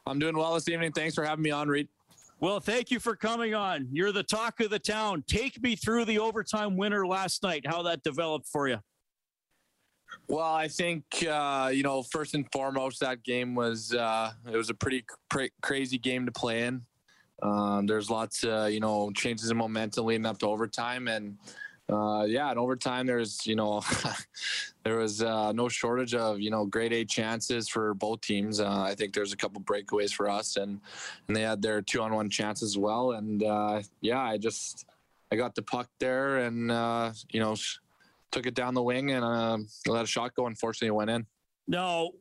I'm 0.06 0.20
doing 0.20 0.38
well 0.38 0.54
this 0.54 0.68
evening. 0.70 0.92
Thanks 0.92 1.16
for 1.16 1.24
having 1.24 1.44
me 1.44 1.52
on, 1.52 1.68
Reed. 1.68 1.88
Well, 2.40 2.60
thank 2.60 2.90
you 2.90 3.00
for 3.00 3.16
coming 3.16 3.54
on. 3.54 3.88
You're 3.92 4.12
the 4.12 4.24
talk 4.24 4.60
of 4.62 4.72
the 4.72 4.80
town. 4.80 5.24
Take 5.28 5.62
me 5.62 5.76
through 5.76 6.06
the 6.06 6.18
overtime 6.18 6.76
winner 6.76 7.06
last 7.06 7.44
night, 7.44 7.66
how 7.68 7.84
that 7.84 8.02
developed 8.02 8.48
for 8.48 8.68
you. 8.68 8.80
Well, 10.28 10.54
I 10.54 10.68
think 10.68 11.04
uh, 11.30 11.72
you 11.74 11.84
know 11.84 12.04
first 12.04 12.34
and 12.34 12.46
foremost 12.52 13.00
that 13.02 13.24
game 13.24 13.54
was 13.54 13.94
uh, 13.94 14.32
it 14.52 14.58
was 14.58 14.70
a 14.70 14.74
pretty 14.74 15.06
cra- 15.30 15.50
crazy 15.62 15.98
game 15.98 16.26
to 16.26 16.32
play 16.32 16.64
in. 16.64 16.82
Um, 17.44 17.86
there's 17.86 18.10
lots 18.10 18.44
of 18.44 18.72
you 18.72 18.80
know 18.80 19.12
changes 19.12 19.52
in 19.52 19.58
momentum 19.58 20.06
leading 20.06 20.26
up 20.26 20.38
to 20.40 20.48
overtime, 20.48 21.08
and 21.08 21.38
uh, 21.92 22.24
yeah, 22.24 22.52
in 22.52 22.58
overtime, 22.58 23.08
there's 23.08 23.46
you 23.46 23.56
know 23.56 23.84
there 24.84 24.98
was 24.98 25.22
uh, 25.22 25.52
no 25.52 25.70
shortage 25.70 26.14
of 26.16 26.40
you 26.40 26.50
know 26.50 26.66
grade 26.66 26.94
A 26.94 27.06
chances 27.06 27.68
for 27.68 27.94
both 27.94 28.22
teams. 28.22 28.60
Uh, 28.60 28.82
I 28.82 28.96
think 28.96 29.14
there's 29.14 29.34
a 29.34 29.38
couple 29.38 29.62
breakaways 29.62 30.14
for 30.14 30.30
us, 30.30 30.56
and 30.56 30.80
and 31.28 31.36
they 31.36 31.42
had 31.42 31.62
their 31.62 31.82
two 31.82 32.02
on 32.02 32.14
one 32.14 32.30
chances 32.30 32.72
as 32.72 32.78
well. 32.78 33.12
And 33.12 33.44
uh, 33.44 33.82
yeah, 34.02 34.22
I 34.22 34.38
just 34.38 34.86
I 35.32 35.36
got 35.36 35.56
the 35.56 35.62
puck 35.62 35.90
there, 36.00 36.38
and 36.38 36.72
uh, 36.72 37.12
you 37.30 37.40
know 37.40 37.56
took 38.32 38.46
it 38.46 38.54
down 38.54 38.74
the 38.74 38.82
wing 38.82 39.12
and 39.12 39.26
uh, 39.26 39.58
let 39.88 40.04
a 40.04 40.08
shot 40.08 40.34
go. 40.36 40.48
Unfortunately, 40.48 40.88
it 40.88 40.96
went 40.96 41.10
in. 41.10 41.26
No, 41.68 42.12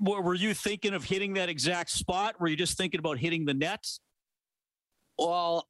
were 0.00 0.34
you 0.34 0.52
thinking 0.54 0.94
of 0.94 1.04
hitting 1.04 1.34
that 1.34 1.48
exact 1.48 1.90
spot? 1.90 2.40
Were 2.40 2.48
you 2.48 2.56
just 2.56 2.76
thinking 2.76 2.98
about 2.98 3.18
hitting 3.18 3.44
the 3.44 3.54
net? 3.54 3.86
Well, 5.18 5.68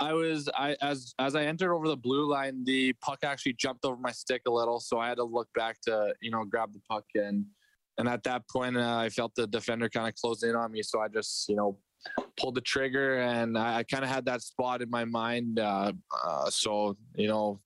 I 0.00 0.14
was 0.14 0.48
I 0.56 0.76
as 0.80 1.14
as 1.18 1.36
I 1.36 1.44
entered 1.44 1.74
over 1.74 1.86
the 1.86 1.96
blue 1.96 2.26
line, 2.26 2.64
the 2.64 2.94
puck 2.94 3.18
actually 3.22 3.52
jumped 3.52 3.84
over 3.84 3.96
my 3.96 4.12
stick 4.12 4.42
a 4.46 4.50
little, 4.50 4.80
so 4.80 4.98
I 4.98 5.08
had 5.08 5.18
to 5.18 5.24
look 5.24 5.48
back 5.54 5.80
to 5.82 6.14
you 6.22 6.30
know 6.30 6.44
grab 6.44 6.72
the 6.72 6.80
puck 6.88 7.04
and 7.14 7.44
and 7.98 8.08
at 8.08 8.22
that 8.22 8.48
point 8.48 8.78
uh, 8.78 8.96
I 8.96 9.10
felt 9.10 9.34
the 9.34 9.46
defender 9.46 9.90
kind 9.90 10.08
of 10.08 10.14
close 10.14 10.42
in 10.42 10.56
on 10.56 10.72
me, 10.72 10.82
so 10.82 11.00
I 11.00 11.08
just 11.08 11.48
you 11.48 11.56
know 11.56 11.78
pulled 12.38 12.54
the 12.54 12.62
trigger 12.62 13.20
and 13.20 13.58
I, 13.58 13.78
I 13.78 13.82
kind 13.82 14.02
of 14.02 14.08
had 14.08 14.24
that 14.24 14.40
spot 14.40 14.80
in 14.80 14.88
my 14.88 15.04
mind. 15.04 15.58
Uh, 15.58 15.92
uh, 16.24 16.48
so 16.48 16.96
you 17.14 17.28
know 17.28 17.60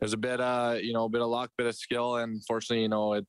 there's 0.00 0.14
a 0.14 0.18
bit 0.18 0.40
uh 0.40 0.76
you 0.80 0.94
know 0.94 1.04
a 1.04 1.08
bit 1.10 1.20
of 1.20 1.28
luck, 1.28 1.50
bit 1.58 1.66
of 1.66 1.76
skill, 1.76 2.16
and 2.16 2.42
fortunately 2.46 2.82
you 2.82 2.88
know 2.88 3.12
it 3.12 3.26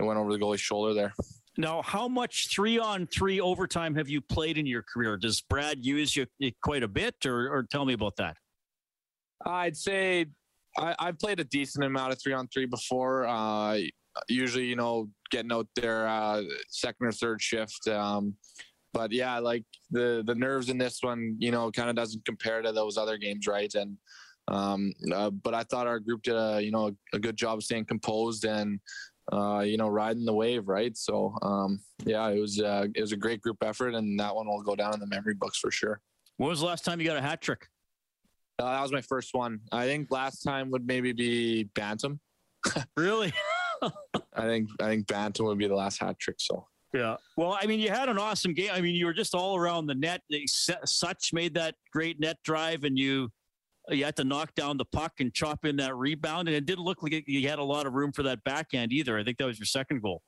it 0.00 0.04
went 0.04 0.18
over 0.18 0.32
the 0.32 0.38
goalie's 0.38 0.60
shoulder 0.60 0.94
there. 0.94 1.14
Now, 1.56 1.82
how 1.82 2.08
much 2.08 2.48
three 2.48 2.78
on 2.78 3.06
three 3.06 3.40
overtime 3.40 3.94
have 3.94 4.08
you 4.08 4.20
played 4.20 4.58
in 4.58 4.66
your 4.66 4.82
career? 4.82 5.16
Does 5.16 5.40
Brad 5.40 5.84
use 5.84 6.16
you 6.16 6.26
quite 6.62 6.82
a 6.82 6.88
bit, 6.88 7.14
or, 7.24 7.48
or 7.48 7.62
tell 7.62 7.84
me 7.84 7.92
about 7.92 8.16
that? 8.16 8.36
I'd 9.46 9.76
say 9.76 10.26
I, 10.76 10.94
have 10.98 11.18
played 11.18 11.38
a 11.38 11.44
decent 11.44 11.84
amount 11.84 12.12
of 12.12 12.20
three 12.20 12.32
on 12.32 12.48
three 12.48 12.66
before. 12.66 13.26
Uh, 13.26 13.78
usually, 14.28 14.66
you 14.66 14.76
know, 14.76 15.08
getting 15.30 15.52
out 15.52 15.68
there 15.76 16.08
uh, 16.08 16.42
second 16.68 17.06
or 17.06 17.12
third 17.12 17.40
shift. 17.40 17.86
Um, 17.88 18.34
but 18.92 19.12
yeah, 19.12 19.38
like 19.38 19.64
the 19.90 20.22
the 20.26 20.34
nerves 20.34 20.70
in 20.70 20.78
this 20.78 20.98
one, 21.02 21.36
you 21.38 21.50
know, 21.50 21.70
kind 21.70 21.90
of 21.90 21.96
doesn't 21.96 22.24
compare 22.24 22.62
to 22.62 22.72
those 22.72 22.96
other 22.96 23.16
games, 23.16 23.46
right? 23.46 23.72
And 23.74 23.96
um, 24.48 24.92
uh, 25.12 25.30
but 25.30 25.54
I 25.54 25.62
thought 25.64 25.86
our 25.86 25.98
group 25.98 26.22
did 26.22 26.36
a 26.36 26.60
you 26.60 26.70
know 26.70 26.92
a 27.12 27.18
good 27.18 27.36
job 27.36 27.58
of 27.58 27.64
staying 27.64 27.86
composed 27.86 28.44
and 28.44 28.80
uh, 29.32 29.60
you 29.60 29.76
know, 29.76 29.88
riding 29.88 30.24
the 30.24 30.32
wave, 30.32 30.68
right? 30.68 30.96
So, 30.96 31.36
um, 31.42 31.80
yeah, 32.04 32.28
it 32.28 32.38
was 32.38 32.60
uh, 32.60 32.86
it 32.94 33.00
was 33.00 33.12
a 33.12 33.16
great 33.16 33.40
group 33.40 33.58
effort, 33.62 33.94
and 33.94 34.18
that 34.20 34.34
one 34.34 34.46
will 34.46 34.62
go 34.62 34.76
down 34.76 34.94
in 34.94 35.00
the 35.00 35.06
memory 35.06 35.34
books 35.34 35.58
for 35.58 35.70
sure. 35.70 36.00
When 36.36 36.50
was 36.50 36.60
the 36.60 36.66
last 36.66 36.84
time 36.84 37.00
you 37.00 37.06
got 37.06 37.16
a 37.16 37.22
hat 37.22 37.40
trick? 37.40 37.66
Uh, 38.58 38.72
that 38.72 38.82
was 38.82 38.92
my 38.92 39.00
first 39.00 39.34
one. 39.34 39.60
I 39.72 39.86
think 39.86 40.10
last 40.10 40.42
time 40.42 40.70
would 40.70 40.86
maybe 40.86 41.12
be 41.12 41.64
Bantam. 41.74 42.20
really? 42.96 43.32
I 43.82 44.42
think 44.42 44.68
I 44.80 44.88
think 44.88 45.06
Bantam 45.06 45.46
would 45.46 45.58
be 45.58 45.68
the 45.68 45.74
last 45.74 45.98
hat 45.98 46.18
trick. 46.18 46.36
So. 46.38 46.66
Yeah. 46.92 47.16
Well, 47.36 47.58
I 47.60 47.66
mean, 47.66 47.80
you 47.80 47.90
had 47.90 48.08
an 48.08 48.18
awesome 48.18 48.54
game. 48.54 48.70
I 48.72 48.80
mean, 48.80 48.94
you 48.94 49.06
were 49.06 49.12
just 49.12 49.34
all 49.34 49.56
around 49.56 49.86
the 49.86 49.96
net. 49.96 50.22
Such 50.46 51.32
made 51.32 51.54
that 51.54 51.74
great 51.92 52.20
net 52.20 52.36
drive, 52.44 52.84
and 52.84 52.96
you 52.96 53.30
you 53.90 54.04
had 54.04 54.16
to 54.16 54.24
knock 54.24 54.54
down 54.54 54.76
the 54.76 54.84
puck 54.84 55.12
and 55.20 55.32
chop 55.32 55.64
in 55.64 55.76
that 55.76 55.94
rebound, 55.96 56.48
and 56.48 56.56
it 56.56 56.66
didn't 56.66 56.84
look 56.84 57.02
like 57.02 57.24
you 57.26 57.48
had 57.48 57.58
a 57.58 57.64
lot 57.64 57.86
of 57.86 57.92
room 57.92 58.12
for 58.12 58.22
that 58.22 58.42
backhand 58.44 58.92
either. 58.92 59.18
I 59.18 59.24
think 59.24 59.38
that 59.38 59.46
was 59.46 59.58
your 59.58 59.66
second 59.66 60.02
goal. 60.02 60.22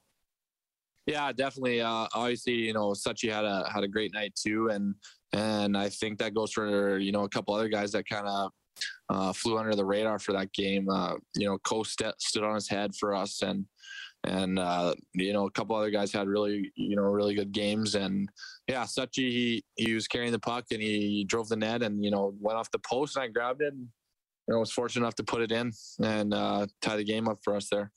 Yeah, 1.06 1.30
definitely. 1.32 1.80
Uh, 1.80 2.08
obviously, 2.14 2.54
you 2.54 2.72
know, 2.72 2.90
Suchi 2.90 3.32
had 3.32 3.44
a 3.44 3.70
had 3.72 3.84
a 3.84 3.88
great 3.88 4.12
night 4.12 4.34
too, 4.34 4.68
and 4.70 4.94
and 5.32 5.76
I 5.76 5.88
think 5.88 6.18
that 6.18 6.34
goes 6.34 6.52
for 6.52 6.98
you 6.98 7.12
know 7.12 7.24
a 7.24 7.28
couple 7.28 7.54
other 7.54 7.68
guys 7.68 7.92
that 7.92 8.08
kind 8.08 8.26
of 8.26 8.50
uh, 9.08 9.32
flew 9.32 9.58
under 9.58 9.74
the 9.74 9.84
radar 9.84 10.18
for 10.18 10.32
that 10.32 10.52
game. 10.52 10.88
Uh, 10.88 11.14
you 11.34 11.46
know, 11.46 11.58
Cossa 11.58 11.86
st- 11.86 12.20
stood 12.20 12.44
on 12.44 12.54
his 12.54 12.68
head 12.68 12.94
for 12.94 13.14
us, 13.14 13.42
and 13.42 13.66
and 14.24 14.58
uh, 14.58 14.94
you 15.14 15.32
know 15.32 15.46
a 15.46 15.50
couple 15.50 15.76
other 15.76 15.90
guys 15.90 16.12
had 16.12 16.28
really 16.28 16.72
you 16.74 16.96
know 16.96 17.02
really 17.02 17.34
good 17.34 17.52
games 17.52 17.94
and 17.94 18.28
yeah 18.66 18.82
Suchi 18.82 19.30
he 19.30 19.64
he 19.76 19.94
was 19.94 20.08
carrying 20.08 20.32
the 20.32 20.38
puck 20.38 20.64
and 20.72 20.82
he 20.82 21.24
drove 21.28 21.48
the 21.48 21.56
net 21.56 21.82
and 21.82 22.04
you 22.04 22.10
know 22.10 22.34
went 22.40 22.58
off 22.58 22.70
the 22.72 22.80
post 22.80 23.16
and 23.16 23.24
I 23.24 23.28
grabbed 23.28 23.62
it 23.62 23.72
and 23.72 23.88
you 24.48 24.54
know, 24.54 24.60
was 24.60 24.72
fortunate 24.72 25.04
enough 25.04 25.14
to 25.16 25.24
put 25.24 25.42
it 25.42 25.52
in 25.52 25.72
and 26.02 26.32
uh, 26.32 26.66
tie 26.80 26.96
the 26.96 27.04
game 27.04 27.28
up 27.28 27.38
for 27.42 27.56
us 27.56 27.68
there. 27.70 27.90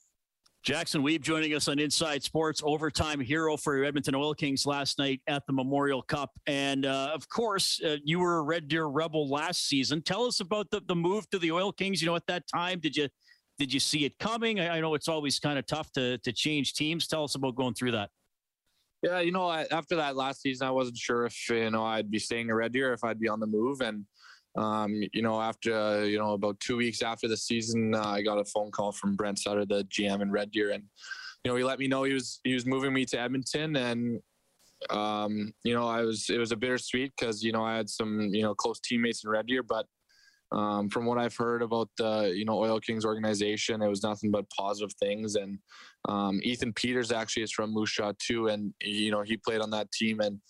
Jackson 0.62 1.02
Wiebe 1.02 1.22
joining 1.22 1.54
us 1.54 1.68
on 1.68 1.78
Inside 1.78 2.22
Sports, 2.22 2.60
overtime 2.62 3.18
hero 3.18 3.56
for 3.56 3.74
your 3.76 3.86
Edmonton 3.86 4.14
Oil 4.14 4.34
Kings 4.34 4.66
last 4.66 4.98
night 4.98 5.22
at 5.26 5.46
the 5.46 5.54
Memorial 5.54 6.02
Cup. 6.02 6.30
And 6.46 6.84
uh, 6.84 7.12
of 7.14 7.26
course, 7.30 7.80
uh, 7.82 7.96
you 8.04 8.18
were 8.18 8.38
a 8.38 8.42
Red 8.42 8.68
Deer 8.68 8.84
Rebel 8.84 9.26
last 9.26 9.68
season. 9.68 10.02
Tell 10.02 10.26
us 10.26 10.40
about 10.40 10.70
the, 10.70 10.82
the 10.86 10.94
move 10.94 11.28
to 11.30 11.38
the 11.38 11.50
Oil 11.50 11.72
Kings. 11.72 12.02
You 12.02 12.08
know, 12.08 12.16
at 12.16 12.26
that 12.26 12.44
time, 12.46 12.78
did 12.78 12.94
you 12.94 13.08
did 13.58 13.72
you 13.72 13.80
see 13.80 14.04
it 14.04 14.18
coming? 14.18 14.60
I, 14.60 14.76
I 14.76 14.80
know 14.80 14.92
it's 14.94 15.08
always 15.08 15.38
kind 15.38 15.58
of 15.58 15.64
tough 15.66 15.90
to 15.92 16.18
to 16.18 16.32
change 16.32 16.74
teams. 16.74 17.06
Tell 17.06 17.24
us 17.24 17.36
about 17.36 17.54
going 17.54 17.72
through 17.72 17.92
that. 17.92 18.10
Yeah, 19.02 19.20
you 19.20 19.32
know, 19.32 19.50
after 19.50 19.96
that 19.96 20.14
last 20.14 20.42
season, 20.42 20.66
I 20.66 20.72
wasn't 20.72 20.98
sure 20.98 21.24
if 21.24 21.48
you 21.48 21.70
know 21.70 21.84
I'd 21.84 22.10
be 22.10 22.18
staying 22.18 22.50
at 22.50 22.54
Red 22.54 22.72
Deer, 22.72 22.92
if 22.92 23.02
I'd 23.02 23.18
be 23.18 23.28
on 23.28 23.40
the 23.40 23.46
move, 23.46 23.80
and 23.80 24.04
um, 24.56 25.02
you 25.12 25.22
know, 25.22 25.40
after 25.40 25.74
uh, 25.74 26.02
you 26.02 26.18
know 26.18 26.32
about 26.32 26.58
two 26.60 26.76
weeks 26.76 27.02
after 27.02 27.28
the 27.28 27.36
season, 27.36 27.94
uh, 27.94 28.02
I 28.02 28.22
got 28.22 28.38
a 28.38 28.44
phone 28.44 28.70
call 28.70 28.92
from 28.92 29.16
Brent 29.16 29.38
Sutter, 29.38 29.64
the 29.64 29.84
GM 29.84 30.22
in 30.22 30.30
Red 30.30 30.50
Deer, 30.50 30.70
and 30.70 30.84
you 31.44 31.50
know 31.50 31.56
he 31.56 31.64
let 31.64 31.78
me 31.78 31.86
know 31.86 32.02
he 32.02 32.12
was 32.12 32.40
he 32.42 32.54
was 32.54 32.66
moving 32.66 32.92
me 32.92 33.04
to 33.06 33.20
Edmonton, 33.20 33.76
and 33.76 34.20
um, 34.90 35.52
you 35.64 35.74
know 35.74 35.86
I 35.86 36.02
was 36.02 36.28
it 36.30 36.38
was 36.38 36.52
a 36.52 36.56
bittersweet 36.56 37.12
because 37.18 37.42
you 37.42 37.52
know 37.52 37.64
I 37.64 37.76
had 37.76 37.88
some 37.88 38.30
you 38.32 38.42
know 38.42 38.54
close 38.54 38.80
teammates 38.80 39.24
in 39.24 39.30
Red 39.30 39.46
Deer, 39.46 39.62
but 39.62 39.86
um, 40.52 40.88
from 40.88 41.06
what 41.06 41.18
I've 41.18 41.36
heard 41.36 41.62
about 41.62 41.88
the 41.96 42.32
you 42.34 42.44
know 42.44 42.58
Oil 42.58 42.80
Kings 42.80 43.04
organization, 43.04 43.82
it 43.82 43.88
was 43.88 44.02
nothing 44.02 44.32
but 44.32 44.50
positive 44.50 44.92
things. 44.94 45.36
And 45.36 45.58
um, 46.08 46.40
Ethan 46.42 46.72
Peters 46.72 47.12
actually 47.12 47.44
is 47.44 47.52
from 47.52 47.72
Moose 47.72 47.92
Jaw 47.94 48.12
too, 48.18 48.48
and 48.48 48.74
you 48.80 49.12
know 49.12 49.22
he 49.22 49.36
played 49.36 49.60
on 49.60 49.70
that 49.70 49.92
team 49.92 50.18
and 50.20 50.40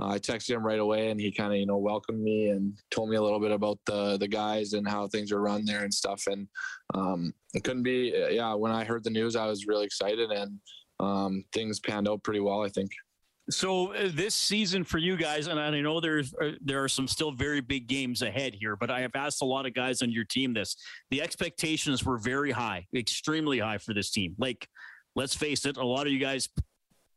uh, 0.00 0.08
I 0.08 0.18
texted 0.18 0.50
him 0.50 0.64
right 0.64 0.78
away, 0.78 1.10
and 1.10 1.20
he 1.20 1.32
kind 1.32 1.52
of 1.52 1.58
you 1.58 1.66
know 1.66 1.78
welcomed 1.78 2.20
me 2.20 2.50
and 2.50 2.78
told 2.90 3.10
me 3.10 3.16
a 3.16 3.22
little 3.22 3.40
bit 3.40 3.50
about 3.50 3.78
the 3.86 4.16
the 4.18 4.28
guys 4.28 4.72
and 4.72 4.88
how 4.88 5.08
things 5.08 5.32
are 5.32 5.40
run 5.40 5.64
there 5.64 5.84
and 5.84 5.92
stuff. 5.92 6.22
And 6.26 6.46
um, 6.94 7.32
it 7.54 7.64
couldn't 7.64 7.82
be 7.82 8.14
yeah. 8.30 8.54
When 8.54 8.72
I 8.72 8.84
heard 8.84 9.04
the 9.04 9.10
news, 9.10 9.34
I 9.36 9.46
was 9.46 9.66
really 9.66 9.86
excited, 9.86 10.30
and 10.30 10.58
um, 11.00 11.44
things 11.52 11.80
panned 11.80 12.08
out 12.08 12.22
pretty 12.22 12.40
well. 12.40 12.64
I 12.64 12.68
think. 12.68 12.90
So 13.50 13.94
uh, 13.94 14.10
this 14.12 14.34
season 14.34 14.84
for 14.84 14.98
you 14.98 15.16
guys, 15.16 15.46
and 15.46 15.58
I 15.58 15.80
know 15.80 16.00
there's 16.00 16.34
uh, 16.34 16.52
there 16.60 16.84
are 16.84 16.88
some 16.88 17.08
still 17.08 17.32
very 17.32 17.60
big 17.60 17.86
games 17.86 18.22
ahead 18.22 18.54
here, 18.54 18.76
but 18.76 18.90
I 18.90 19.00
have 19.00 19.12
asked 19.14 19.42
a 19.42 19.46
lot 19.46 19.66
of 19.66 19.74
guys 19.74 20.02
on 20.02 20.12
your 20.12 20.24
team 20.24 20.52
this. 20.52 20.76
The 21.10 21.22
expectations 21.22 22.04
were 22.04 22.18
very 22.18 22.50
high, 22.50 22.86
extremely 22.94 23.58
high 23.58 23.78
for 23.78 23.94
this 23.94 24.10
team. 24.10 24.34
Like, 24.38 24.68
let's 25.16 25.34
face 25.34 25.64
it, 25.64 25.78
a 25.78 25.84
lot 25.84 26.06
of 26.06 26.12
you 26.12 26.18
guys 26.18 26.48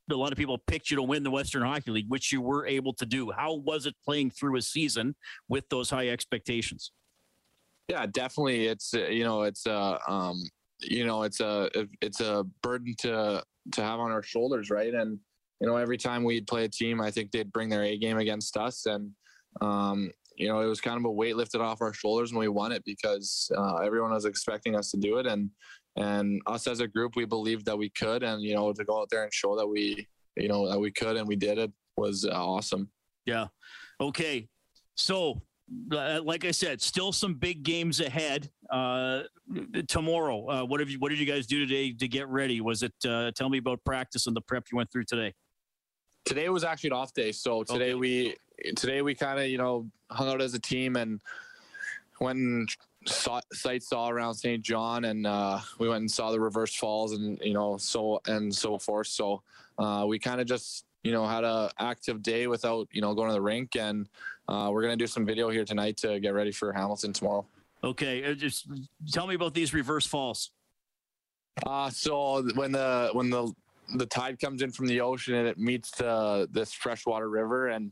a 0.09 0.15
lot 0.15 0.31
of 0.31 0.37
people 0.37 0.57
picked 0.67 0.89
you 0.89 0.97
to 0.97 1.03
win 1.03 1.23
the 1.23 1.31
Western 1.31 1.61
Hockey 1.61 1.91
League, 1.91 2.09
which 2.09 2.31
you 2.31 2.41
were 2.41 2.65
able 2.65 2.93
to 2.93 3.05
do. 3.05 3.31
How 3.31 3.55
was 3.55 3.85
it 3.85 3.95
playing 4.03 4.31
through 4.31 4.57
a 4.57 4.61
season 4.61 5.15
with 5.47 5.67
those 5.69 5.89
high 5.89 6.09
expectations? 6.09 6.91
Yeah, 7.87 8.05
definitely. 8.05 8.67
It's 8.67 8.93
uh, 8.93 9.07
you 9.07 9.23
know, 9.23 9.43
it's 9.43 9.65
a 9.65 9.71
uh, 9.71 9.99
um, 10.07 10.41
you 10.79 11.05
know, 11.05 11.23
it's 11.23 11.39
a 11.39 11.69
it's 12.01 12.21
a 12.21 12.45
burden 12.63 12.95
to 12.99 13.43
to 13.73 13.83
have 13.83 13.99
on 13.99 14.11
our 14.11 14.23
shoulders, 14.23 14.69
right? 14.69 14.93
And 14.93 15.19
you 15.59 15.67
know, 15.67 15.77
every 15.77 15.97
time 15.97 16.23
we'd 16.23 16.47
play 16.47 16.65
a 16.65 16.69
team, 16.69 17.01
I 17.01 17.11
think 17.11 17.31
they'd 17.31 17.51
bring 17.51 17.69
their 17.69 17.83
A 17.83 17.97
game 17.97 18.17
against 18.17 18.57
us, 18.57 18.85
and 18.85 19.11
um, 19.61 20.09
you 20.37 20.47
know, 20.47 20.61
it 20.61 20.65
was 20.65 20.81
kind 20.81 20.97
of 20.97 21.05
a 21.05 21.11
weight 21.11 21.35
lifted 21.35 21.61
off 21.61 21.81
our 21.81 21.93
shoulders 21.93 22.33
when 22.33 22.39
we 22.39 22.47
won 22.47 22.71
it 22.71 22.83
because 22.85 23.51
uh, 23.55 23.75
everyone 23.75 24.11
was 24.11 24.25
expecting 24.25 24.75
us 24.75 24.89
to 24.91 24.97
do 24.97 25.17
it, 25.17 25.27
and 25.27 25.49
and 25.97 26.41
us 26.47 26.67
as 26.67 26.79
a 26.79 26.87
group 26.87 27.15
we 27.15 27.25
believed 27.25 27.65
that 27.65 27.77
we 27.77 27.89
could 27.89 28.23
and 28.23 28.41
you 28.41 28.53
know 28.53 28.71
to 28.71 28.83
go 28.83 29.01
out 29.01 29.09
there 29.09 29.23
and 29.23 29.33
show 29.33 29.55
that 29.57 29.67
we 29.67 30.07
you 30.37 30.47
know 30.47 30.69
that 30.69 30.79
we 30.79 30.91
could 30.91 31.17
and 31.17 31.27
we 31.27 31.35
did 31.35 31.57
it 31.57 31.71
was 31.97 32.25
uh, 32.25 32.31
awesome 32.31 32.89
yeah 33.25 33.47
okay 33.99 34.47
so 34.95 35.41
uh, 35.91 36.19
like 36.23 36.45
I 36.45 36.51
said, 36.51 36.81
still 36.81 37.11
some 37.11 37.35
big 37.35 37.63
games 37.63 37.99
ahead. 37.99 38.49
Uh, 38.69 39.23
tomorrow, 39.87 40.49
uh, 40.49 40.65
what 40.65 40.79
have 40.79 40.89
you? 40.89 40.99
What 40.99 41.09
did 41.09 41.19
you 41.19 41.25
guys 41.25 41.47
do 41.47 41.65
today 41.65 41.93
to 41.93 42.07
get 42.07 42.27
ready? 42.27 42.61
Was 42.61 42.83
it? 42.83 42.93
Uh, 43.07 43.31
tell 43.31 43.49
me 43.49 43.57
about 43.57 43.83
practice 43.85 44.27
and 44.27 44.35
the 44.35 44.41
prep 44.41 44.65
you 44.71 44.75
went 44.75 44.91
through 44.91 45.05
today. 45.05 45.33
Today 46.25 46.49
was 46.49 46.63
actually 46.63 46.89
an 46.89 46.97
off 46.97 47.13
day, 47.13 47.31
so 47.31 47.63
today 47.63 47.91
okay. 47.91 47.95
we 47.95 48.35
today 48.75 49.01
we 49.01 49.15
kind 49.15 49.39
of 49.39 49.47
you 49.47 49.57
know 49.57 49.89
hung 50.11 50.29
out 50.29 50.41
as 50.41 50.53
a 50.53 50.59
team 50.59 50.95
and 50.95 51.21
went 52.19 52.69
saw, 53.05 53.41
sites 53.53 53.89
saw 53.89 54.09
around 54.09 54.35
Saint 54.35 54.63
John, 54.63 55.05
and 55.05 55.25
uh, 55.25 55.59
we 55.79 55.87
went 55.87 56.01
and 56.01 56.11
saw 56.11 56.31
the 56.31 56.39
reverse 56.39 56.75
falls, 56.75 57.13
and 57.13 57.39
you 57.41 57.53
know, 57.53 57.77
so 57.77 58.21
and 58.27 58.53
so 58.53 58.77
forth. 58.77 59.07
So 59.07 59.41
uh, 59.77 60.05
we 60.07 60.19
kind 60.19 60.41
of 60.41 60.47
just 60.47 60.85
you 61.03 61.11
know 61.11 61.25
had 61.25 61.43
a 61.43 61.71
active 61.79 62.21
day 62.21 62.47
without 62.47 62.87
you 62.91 63.01
know 63.01 63.13
going 63.13 63.29
to 63.29 63.33
the 63.33 63.41
rink, 63.41 63.75
and 63.75 64.07
uh, 64.47 64.69
we're 64.71 64.81
gonna 64.81 64.97
do 64.97 65.07
some 65.07 65.25
video 65.25 65.49
here 65.49 65.65
tonight 65.65 65.97
to 65.97 66.19
get 66.19 66.33
ready 66.33 66.51
for 66.51 66.71
Hamilton 66.73 67.13
tomorrow. 67.13 67.45
Okay, 67.83 68.23
uh, 68.23 68.33
just 68.33 68.67
tell 69.11 69.27
me 69.27 69.35
about 69.35 69.53
these 69.53 69.73
reverse 69.73 70.05
falls. 70.05 70.51
Uh, 71.65 71.89
so 71.89 72.43
when 72.55 72.71
the 72.71 73.09
when 73.13 73.29
the 73.29 73.51
the 73.95 74.05
tide 74.05 74.39
comes 74.39 74.61
in 74.61 74.71
from 74.71 74.87
the 74.87 75.01
ocean 75.01 75.35
and 75.35 75.47
it 75.47 75.57
meets 75.57 75.91
the 75.91 76.47
this 76.51 76.71
freshwater 76.71 77.29
river 77.29 77.67
and 77.67 77.91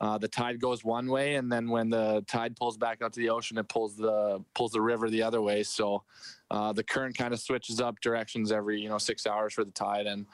uh, 0.00 0.16
the 0.16 0.28
tide 0.28 0.60
goes 0.60 0.82
one 0.82 1.08
way, 1.08 1.34
and 1.34 1.52
then 1.52 1.68
when 1.68 1.90
the 1.90 2.24
tide 2.26 2.56
pulls 2.56 2.76
back 2.78 3.02
out 3.02 3.12
to 3.12 3.20
the 3.20 3.28
ocean, 3.28 3.58
it 3.58 3.68
pulls 3.68 3.96
the 3.96 4.42
pulls 4.54 4.72
the 4.72 4.80
river 4.80 5.10
the 5.10 5.22
other 5.22 5.42
way. 5.42 5.62
So 5.62 6.02
uh, 6.50 6.72
the 6.72 6.82
current 6.82 7.16
kind 7.16 7.34
of 7.34 7.40
switches 7.40 7.80
up 7.80 8.00
directions 8.00 8.50
every 8.50 8.80
you 8.80 8.88
know 8.88 8.98
six 8.98 9.26
hours 9.26 9.52
for 9.52 9.64
the 9.64 9.70
tide, 9.72 10.06
and 10.06 10.24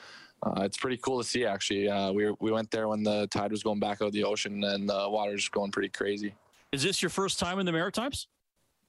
uh, 0.45 0.63
it's 0.63 0.77
pretty 0.77 0.99
cool 0.99 1.21
to 1.21 1.29
see. 1.29 1.45
Actually, 1.45 1.89
uh, 1.89 2.13
we 2.13 2.31
we 2.41 2.53
went 2.53 2.71
there 2.71 2.87
when 2.87 3.03
the 3.03 3.27
tide 3.29 3.51
was 3.51 3.65
going 3.65 3.81
back 3.81 4.01
out 4.01 4.09
of 4.09 4.13
the 4.13 4.23
ocean, 4.23 4.63
and 4.63 4.89
the 4.89 5.09
water's 5.09 5.49
going 5.49 5.73
pretty 5.73 5.89
crazy. 5.89 6.33
Is 6.71 6.83
this 6.83 7.03
your 7.03 7.11
first 7.11 7.41
time 7.41 7.59
in 7.59 7.67
the 7.67 7.73
Maritimes? 7.73 8.29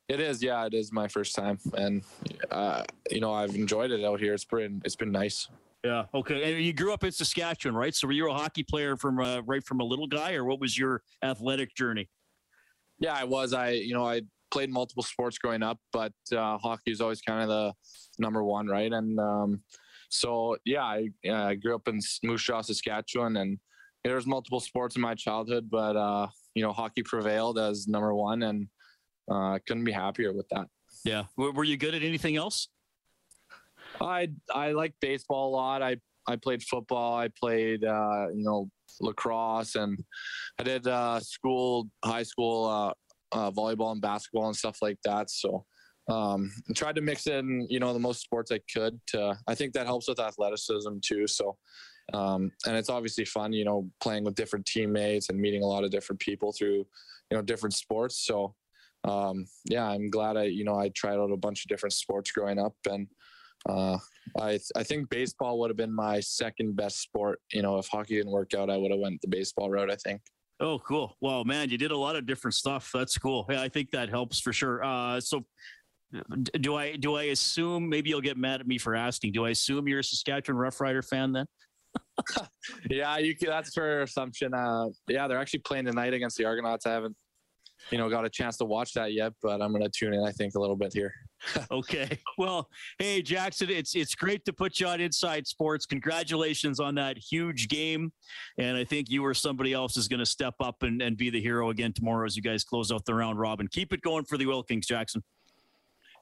It 0.08 0.22
is, 0.22 0.42
yeah, 0.42 0.66
it 0.66 0.74
is 0.74 0.94
my 0.94 1.08
first 1.08 1.36
time, 1.36 1.60
and 1.74 2.04
uh, 2.52 2.84
you 3.10 3.20
know 3.20 3.34
I've 3.34 3.56
enjoyed 3.56 3.90
it 3.90 4.06
out 4.06 4.20
here. 4.20 4.36
It's 4.36 4.46
been 4.46 4.82
it's 4.86 4.96
been 4.96 5.12
nice. 5.12 5.50
Yeah. 5.84 6.06
Okay. 6.14 6.54
And 6.56 6.64
you 6.64 6.74
grew 6.74 6.94
up 6.94 7.04
in 7.04 7.12
Saskatchewan, 7.12 7.76
right? 7.76 7.94
So 7.94 8.08
were 8.08 8.14
you 8.14 8.30
a 8.30 8.34
hockey 8.34 8.64
player 8.64 8.98
from 8.98 9.20
uh, 9.20 9.42
right 9.42 9.64
from 9.64 9.80
a 9.80 9.84
little 9.84 10.08
guy, 10.08 10.34
or 10.34 10.44
what 10.44 10.60
was 10.60 10.78
your 10.78 11.02
athletic 11.24 11.76
journey? 11.76 12.10
Yeah, 13.00 13.14
I 13.14 13.24
was. 13.24 13.54
I 13.54 13.72
you 13.72 13.94
know 13.94 14.06
I 14.06 14.22
played 14.52 14.72
multiple 14.72 15.04
sports 15.04 15.38
growing 15.38 15.64
up, 15.64 15.80
but 15.94 16.14
uh, 16.32 16.58
hockey 16.58 16.92
is 16.92 17.02
always 17.02 17.22
kind 17.22 17.42
of 17.42 17.48
the 17.48 17.74
number 18.20 18.44
one, 18.44 18.68
right? 18.68 18.92
And 18.92 19.20
um, 19.20 19.62
so 20.10 20.58
yeah, 20.66 20.84
I, 20.84 21.10
I 21.30 21.56
grew 21.56 21.76
up 21.76 21.88
in 21.88 22.00
Moose 22.24 22.44
Jaw, 22.44 22.62
Saskatchewan, 22.62 23.38
and 23.38 23.60
there 24.04 24.16
was 24.16 24.26
multiple 24.26 24.60
sports 24.60 24.96
in 24.96 25.02
my 25.02 25.16
childhood, 25.16 25.70
but 25.70 25.96
uh, 25.96 26.28
you 26.56 26.64
know 26.64 26.74
hockey 26.74 27.04
prevailed 27.04 27.60
as 27.60 27.88
number 27.88 28.14
one, 28.16 28.44
and 28.44 28.68
uh, 29.30 29.54
I 29.54 29.60
couldn't 29.68 29.84
be 29.84 29.92
happier 29.92 30.34
with 30.34 30.48
that. 30.50 30.68
Yeah. 31.04 31.26
Were 31.36 31.64
you 31.64 31.78
good 31.78 31.94
at 31.94 32.04
anything 32.04 32.36
else? 32.36 32.70
I 34.02 34.30
I 34.54 34.72
like 34.72 34.94
baseball 35.02 35.50
a 35.50 35.54
lot. 35.56 35.82
I 35.82 35.98
I 36.28 36.36
played 36.36 36.64
football. 36.64 37.18
I 37.18 37.30
played 37.40 37.84
uh, 37.84 38.28
you 38.34 38.44
know 38.44 38.70
lacrosse, 39.02 39.76
and 39.76 39.98
I 40.60 40.64
did 40.64 40.88
uh, 40.88 41.20
school, 41.20 41.90
high 42.04 42.24
school 42.24 42.66
uh, 42.66 43.38
uh, 43.38 43.52
volleyball 43.52 43.92
and 43.92 44.02
basketball 44.02 44.48
and 44.48 44.56
stuff 44.56 44.80
like 44.82 44.98
that. 45.04 45.30
So 45.30 45.66
um, 46.10 46.52
I 46.70 46.74
tried 46.74 46.96
to 46.96 47.02
mix 47.02 47.28
in 47.28 47.68
you 47.70 47.80
know 47.80 47.94
the 47.94 48.00
most 48.00 48.22
sports 48.22 48.52
I 48.52 48.60
could. 48.74 49.00
To, 49.08 49.38
I 49.48 49.56
think 49.56 49.74
that 49.74 49.86
helps 49.86 50.08
with 50.08 50.20
athleticism 50.20 50.98
too. 51.04 51.28
So. 51.28 51.58
Um, 52.14 52.54
and 52.66 52.78
it's 52.78 52.90
obviously 52.90 53.26
fun, 53.26 53.52
you 53.52 53.66
know, 53.66 53.90
playing 54.00 54.24
with 54.24 54.34
different 54.34 54.66
teammates 54.66 55.28
and 55.28 55.38
meeting 55.38 55.62
a 55.62 55.68
lot 55.68 55.84
of 55.84 55.92
different 55.92 56.22
people 56.22 56.54
through, 56.54 56.88
you 57.30 57.36
know, 57.36 57.42
different 57.42 57.74
sports. 57.74 58.26
So, 58.26 58.56
um, 59.04 59.46
yeah, 59.66 59.86
I'm 59.86 60.10
glad 60.10 60.38
I, 60.38 60.44
you 60.44 60.64
know, 60.64 60.80
I 60.80 60.88
tried 60.88 61.18
out 61.18 61.34
a 61.34 61.36
bunch 61.36 61.66
of 61.66 61.68
different 61.68 61.92
sports 61.92 62.32
growing 62.32 62.60
up 62.60 62.76
and, 62.90 63.10
uh, 63.68 63.98
I 64.40 64.60
I 64.76 64.84
think 64.84 65.10
baseball 65.10 65.60
would 65.60 65.70
have 65.70 65.78
been 65.78 65.94
my 65.94 66.20
second 66.20 66.76
best 66.76 67.02
sport. 67.02 67.40
You 67.52 67.62
know, 67.62 67.78
if 67.78 67.88
hockey 67.88 68.16
didn't 68.16 68.32
work 68.32 68.54
out, 68.54 68.70
I 68.70 68.78
would 68.78 68.92
have 68.92 69.00
went 69.00 69.22
the 69.22 69.28
baseball 69.28 69.70
route. 69.70 69.92
I 69.92 69.96
think. 69.96 70.22
Oh, 70.60 70.80
cool. 70.80 71.16
Well, 71.22 71.46
man, 71.46 71.70
you 71.70 71.78
did 71.78 71.92
a 71.92 71.98
lot 71.98 72.16
of 72.16 72.26
different 72.26 72.56
stuff. 72.56 72.90
That's 72.94 73.18
cool. 73.18 73.46
Yeah, 73.50 73.62
I 73.62 73.70
think 73.70 73.92
that 73.92 74.10
helps 74.10 74.40
for 74.40 74.52
sure. 74.52 74.84
Uh, 74.84 75.22
so, 75.22 75.46
do 76.60 76.76
I 76.76 76.96
do 76.96 77.16
I 77.16 77.24
assume 77.24 77.88
maybe 77.88 78.10
you'll 78.10 78.22
get 78.22 78.38
mad 78.38 78.62
at 78.62 78.68
me 78.68 78.78
for 78.78 78.96
asking? 78.96 79.34
Do 79.34 79.46
I 79.46 79.52
assume 79.52 79.88
you're 79.88 80.00
a 80.00 80.04
Saskatchewan 80.04 80.60
Roughrider 80.60 81.08
fan 81.08 81.32
then? 81.32 81.46
yeah, 82.90 83.18
you 83.18 83.36
that's 83.40 83.74
for 83.74 84.02
assumption. 84.02 84.54
Uh, 84.54 84.88
yeah, 85.08 85.28
they're 85.28 85.40
actually 85.40 85.60
playing 85.60 85.86
tonight 85.86 86.14
against 86.14 86.38
the 86.38 86.46
Argonauts. 86.46 86.86
I 86.86 86.92
haven't, 86.92 87.16
you 87.92 87.98
know, 87.98 88.10
got 88.10 88.26
a 88.26 88.30
chance 88.30 88.58
to 88.58 88.66
watch 88.66 88.94
that 88.94 89.14
yet, 89.14 89.34
but 89.42 89.62
I'm 89.62 89.72
going 89.72 89.84
to 89.84 89.92
tune 89.96 90.14
in. 90.14 90.24
I 90.24 90.32
think 90.32 90.56
a 90.56 90.60
little 90.60 90.76
bit 90.76 90.94
here. 90.94 91.14
okay. 91.72 92.20
Well, 92.38 92.70
hey 93.00 93.22
Jackson, 93.22 93.70
it's 93.70 93.96
it's 93.96 94.16
great 94.16 94.46
to 94.46 94.54
put 94.54 94.80
you 94.80 94.88
on 94.88 95.00
Inside 95.02 95.48
Sports. 95.48 95.86
Congratulations 95.86 96.80
on 96.80 96.96
that 96.96 97.18
huge 97.18 97.68
game, 97.68 98.12
and 98.58 98.78
I 98.78 98.84
think 98.84 99.10
you 99.10 99.26
or 99.26 99.34
somebody 99.34 99.74
else 99.74 99.98
is 99.98 100.08
going 100.08 100.20
to 100.20 100.26
step 100.26 100.56
up 100.60 100.84
and, 100.84 101.02
and 101.02 101.18
be 101.18 101.30
the 101.30 101.42
hero 101.42 101.70
again 101.70 101.94
tomorrow 101.94 102.26
as 102.26 102.36
you 102.36 102.42
guys 102.42 102.64
close 102.64 102.92
out 102.92 103.06
the 103.06 103.14
round 103.14 103.40
robin. 103.40 103.68
Keep 103.68 103.94
it 103.94 104.02
going 104.02 104.26
for 104.26 104.38
the 104.38 104.48
Oil 104.48 104.64
Kings, 104.64 104.88
Jackson. 104.88 105.24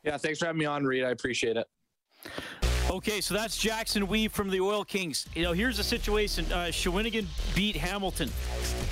Yeah, 0.04 0.18
thanks 0.18 0.40
for 0.40 0.46
having 0.46 0.60
me 0.60 0.66
on, 0.66 0.84
Reed. 0.84 1.04
I 1.04 1.10
appreciate 1.10 1.58
it. 1.58 2.65
Okay, 2.92 3.20
so 3.20 3.34
that's 3.34 3.58
Jackson 3.58 4.06
Wiebe 4.06 4.30
from 4.30 4.48
the 4.48 4.62
Oil 4.62 4.86
Kings. 4.86 5.26
You 5.34 5.42
know, 5.42 5.54
here's 5.54 5.78
the 5.78 5.84
situation. 5.84 6.46
Uh, 6.52 6.68
Shawinigan 6.68 7.26
beat 7.56 7.76
Hamilton. 7.76 8.30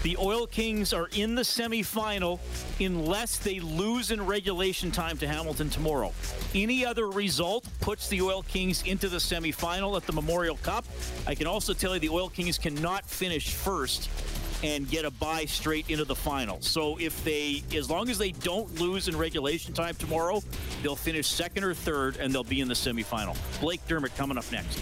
The 0.02 0.18
Oil 0.18 0.48
Kings 0.48 0.94
are 0.94 1.10
in 1.16 1.36
the 1.36 1.44
semifinal 1.44 2.40
unless 2.80 3.38
they 3.38 3.60
lose 3.60 4.10
in 4.10 4.26
regulation 4.26 4.90
time 4.90 5.16
to 5.20 5.28
Hamilton 5.28 5.70
tomorrow. 5.70 6.12
Any 6.56 6.84
other 6.84 7.08
result 7.08 7.68
puts 7.82 8.10
the 8.10 8.22
Oil 8.24 8.42
Kings 8.42 8.82
into 8.84 9.10
the 9.10 9.18
semifinal 9.18 9.96
at 9.96 10.08
the 10.08 10.14
Memorial 10.14 10.58
Cup. 10.58 10.86
I 11.28 11.36
can 11.36 11.46
also 11.46 11.74
tell 11.74 11.94
you 11.94 12.00
the 12.00 12.10
Oil 12.10 12.30
Kings 12.30 12.58
cannot 12.58 13.06
finish 13.06 13.52
first 13.54 14.10
and 14.64 14.90
get 14.90 15.06
a 15.06 15.12
bye 15.12 15.46
straight 15.46 15.90
into 15.90 16.06
the 16.06 16.16
final. 16.16 16.60
So 16.62 16.98
if 17.00 17.24
they, 17.24 17.64
as 17.76 17.90
long 17.90 18.10
as 18.10 18.18
they 18.18 18.32
don't 18.32 18.74
lose 18.80 19.08
in 19.08 19.18
regulation 19.18 19.74
time 19.74 19.96
tomorrow, 19.96 20.42
they'll 20.82 20.96
finish 20.96 21.28
second 21.28 21.64
or 21.64 21.74
third 21.74 22.18
and 22.18 22.34
they'll 22.34 22.44
be 22.44 22.62
in 22.62 22.68
the 22.68 22.74
semifinal. 22.74 23.38
Blake 23.60 23.86
Dermott 23.88 24.16
coming 24.16 24.38
up 24.38 24.50
next. 24.52 24.80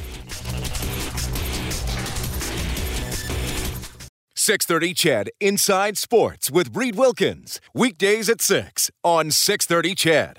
630 4.36 4.94
CHED 4.96 5.30
Inside 5.40 6.00
Sports 6.00 6.50
with 6.50 6.76
Reed 6.76 6.96
Wilkins. 6.96 7.62
Weekdays 7.76 8.28
at 8.28 8.42
6 8.42 8.90
on 9.04 9.30
630 9.30 9.94
CHED. 9.94 10.38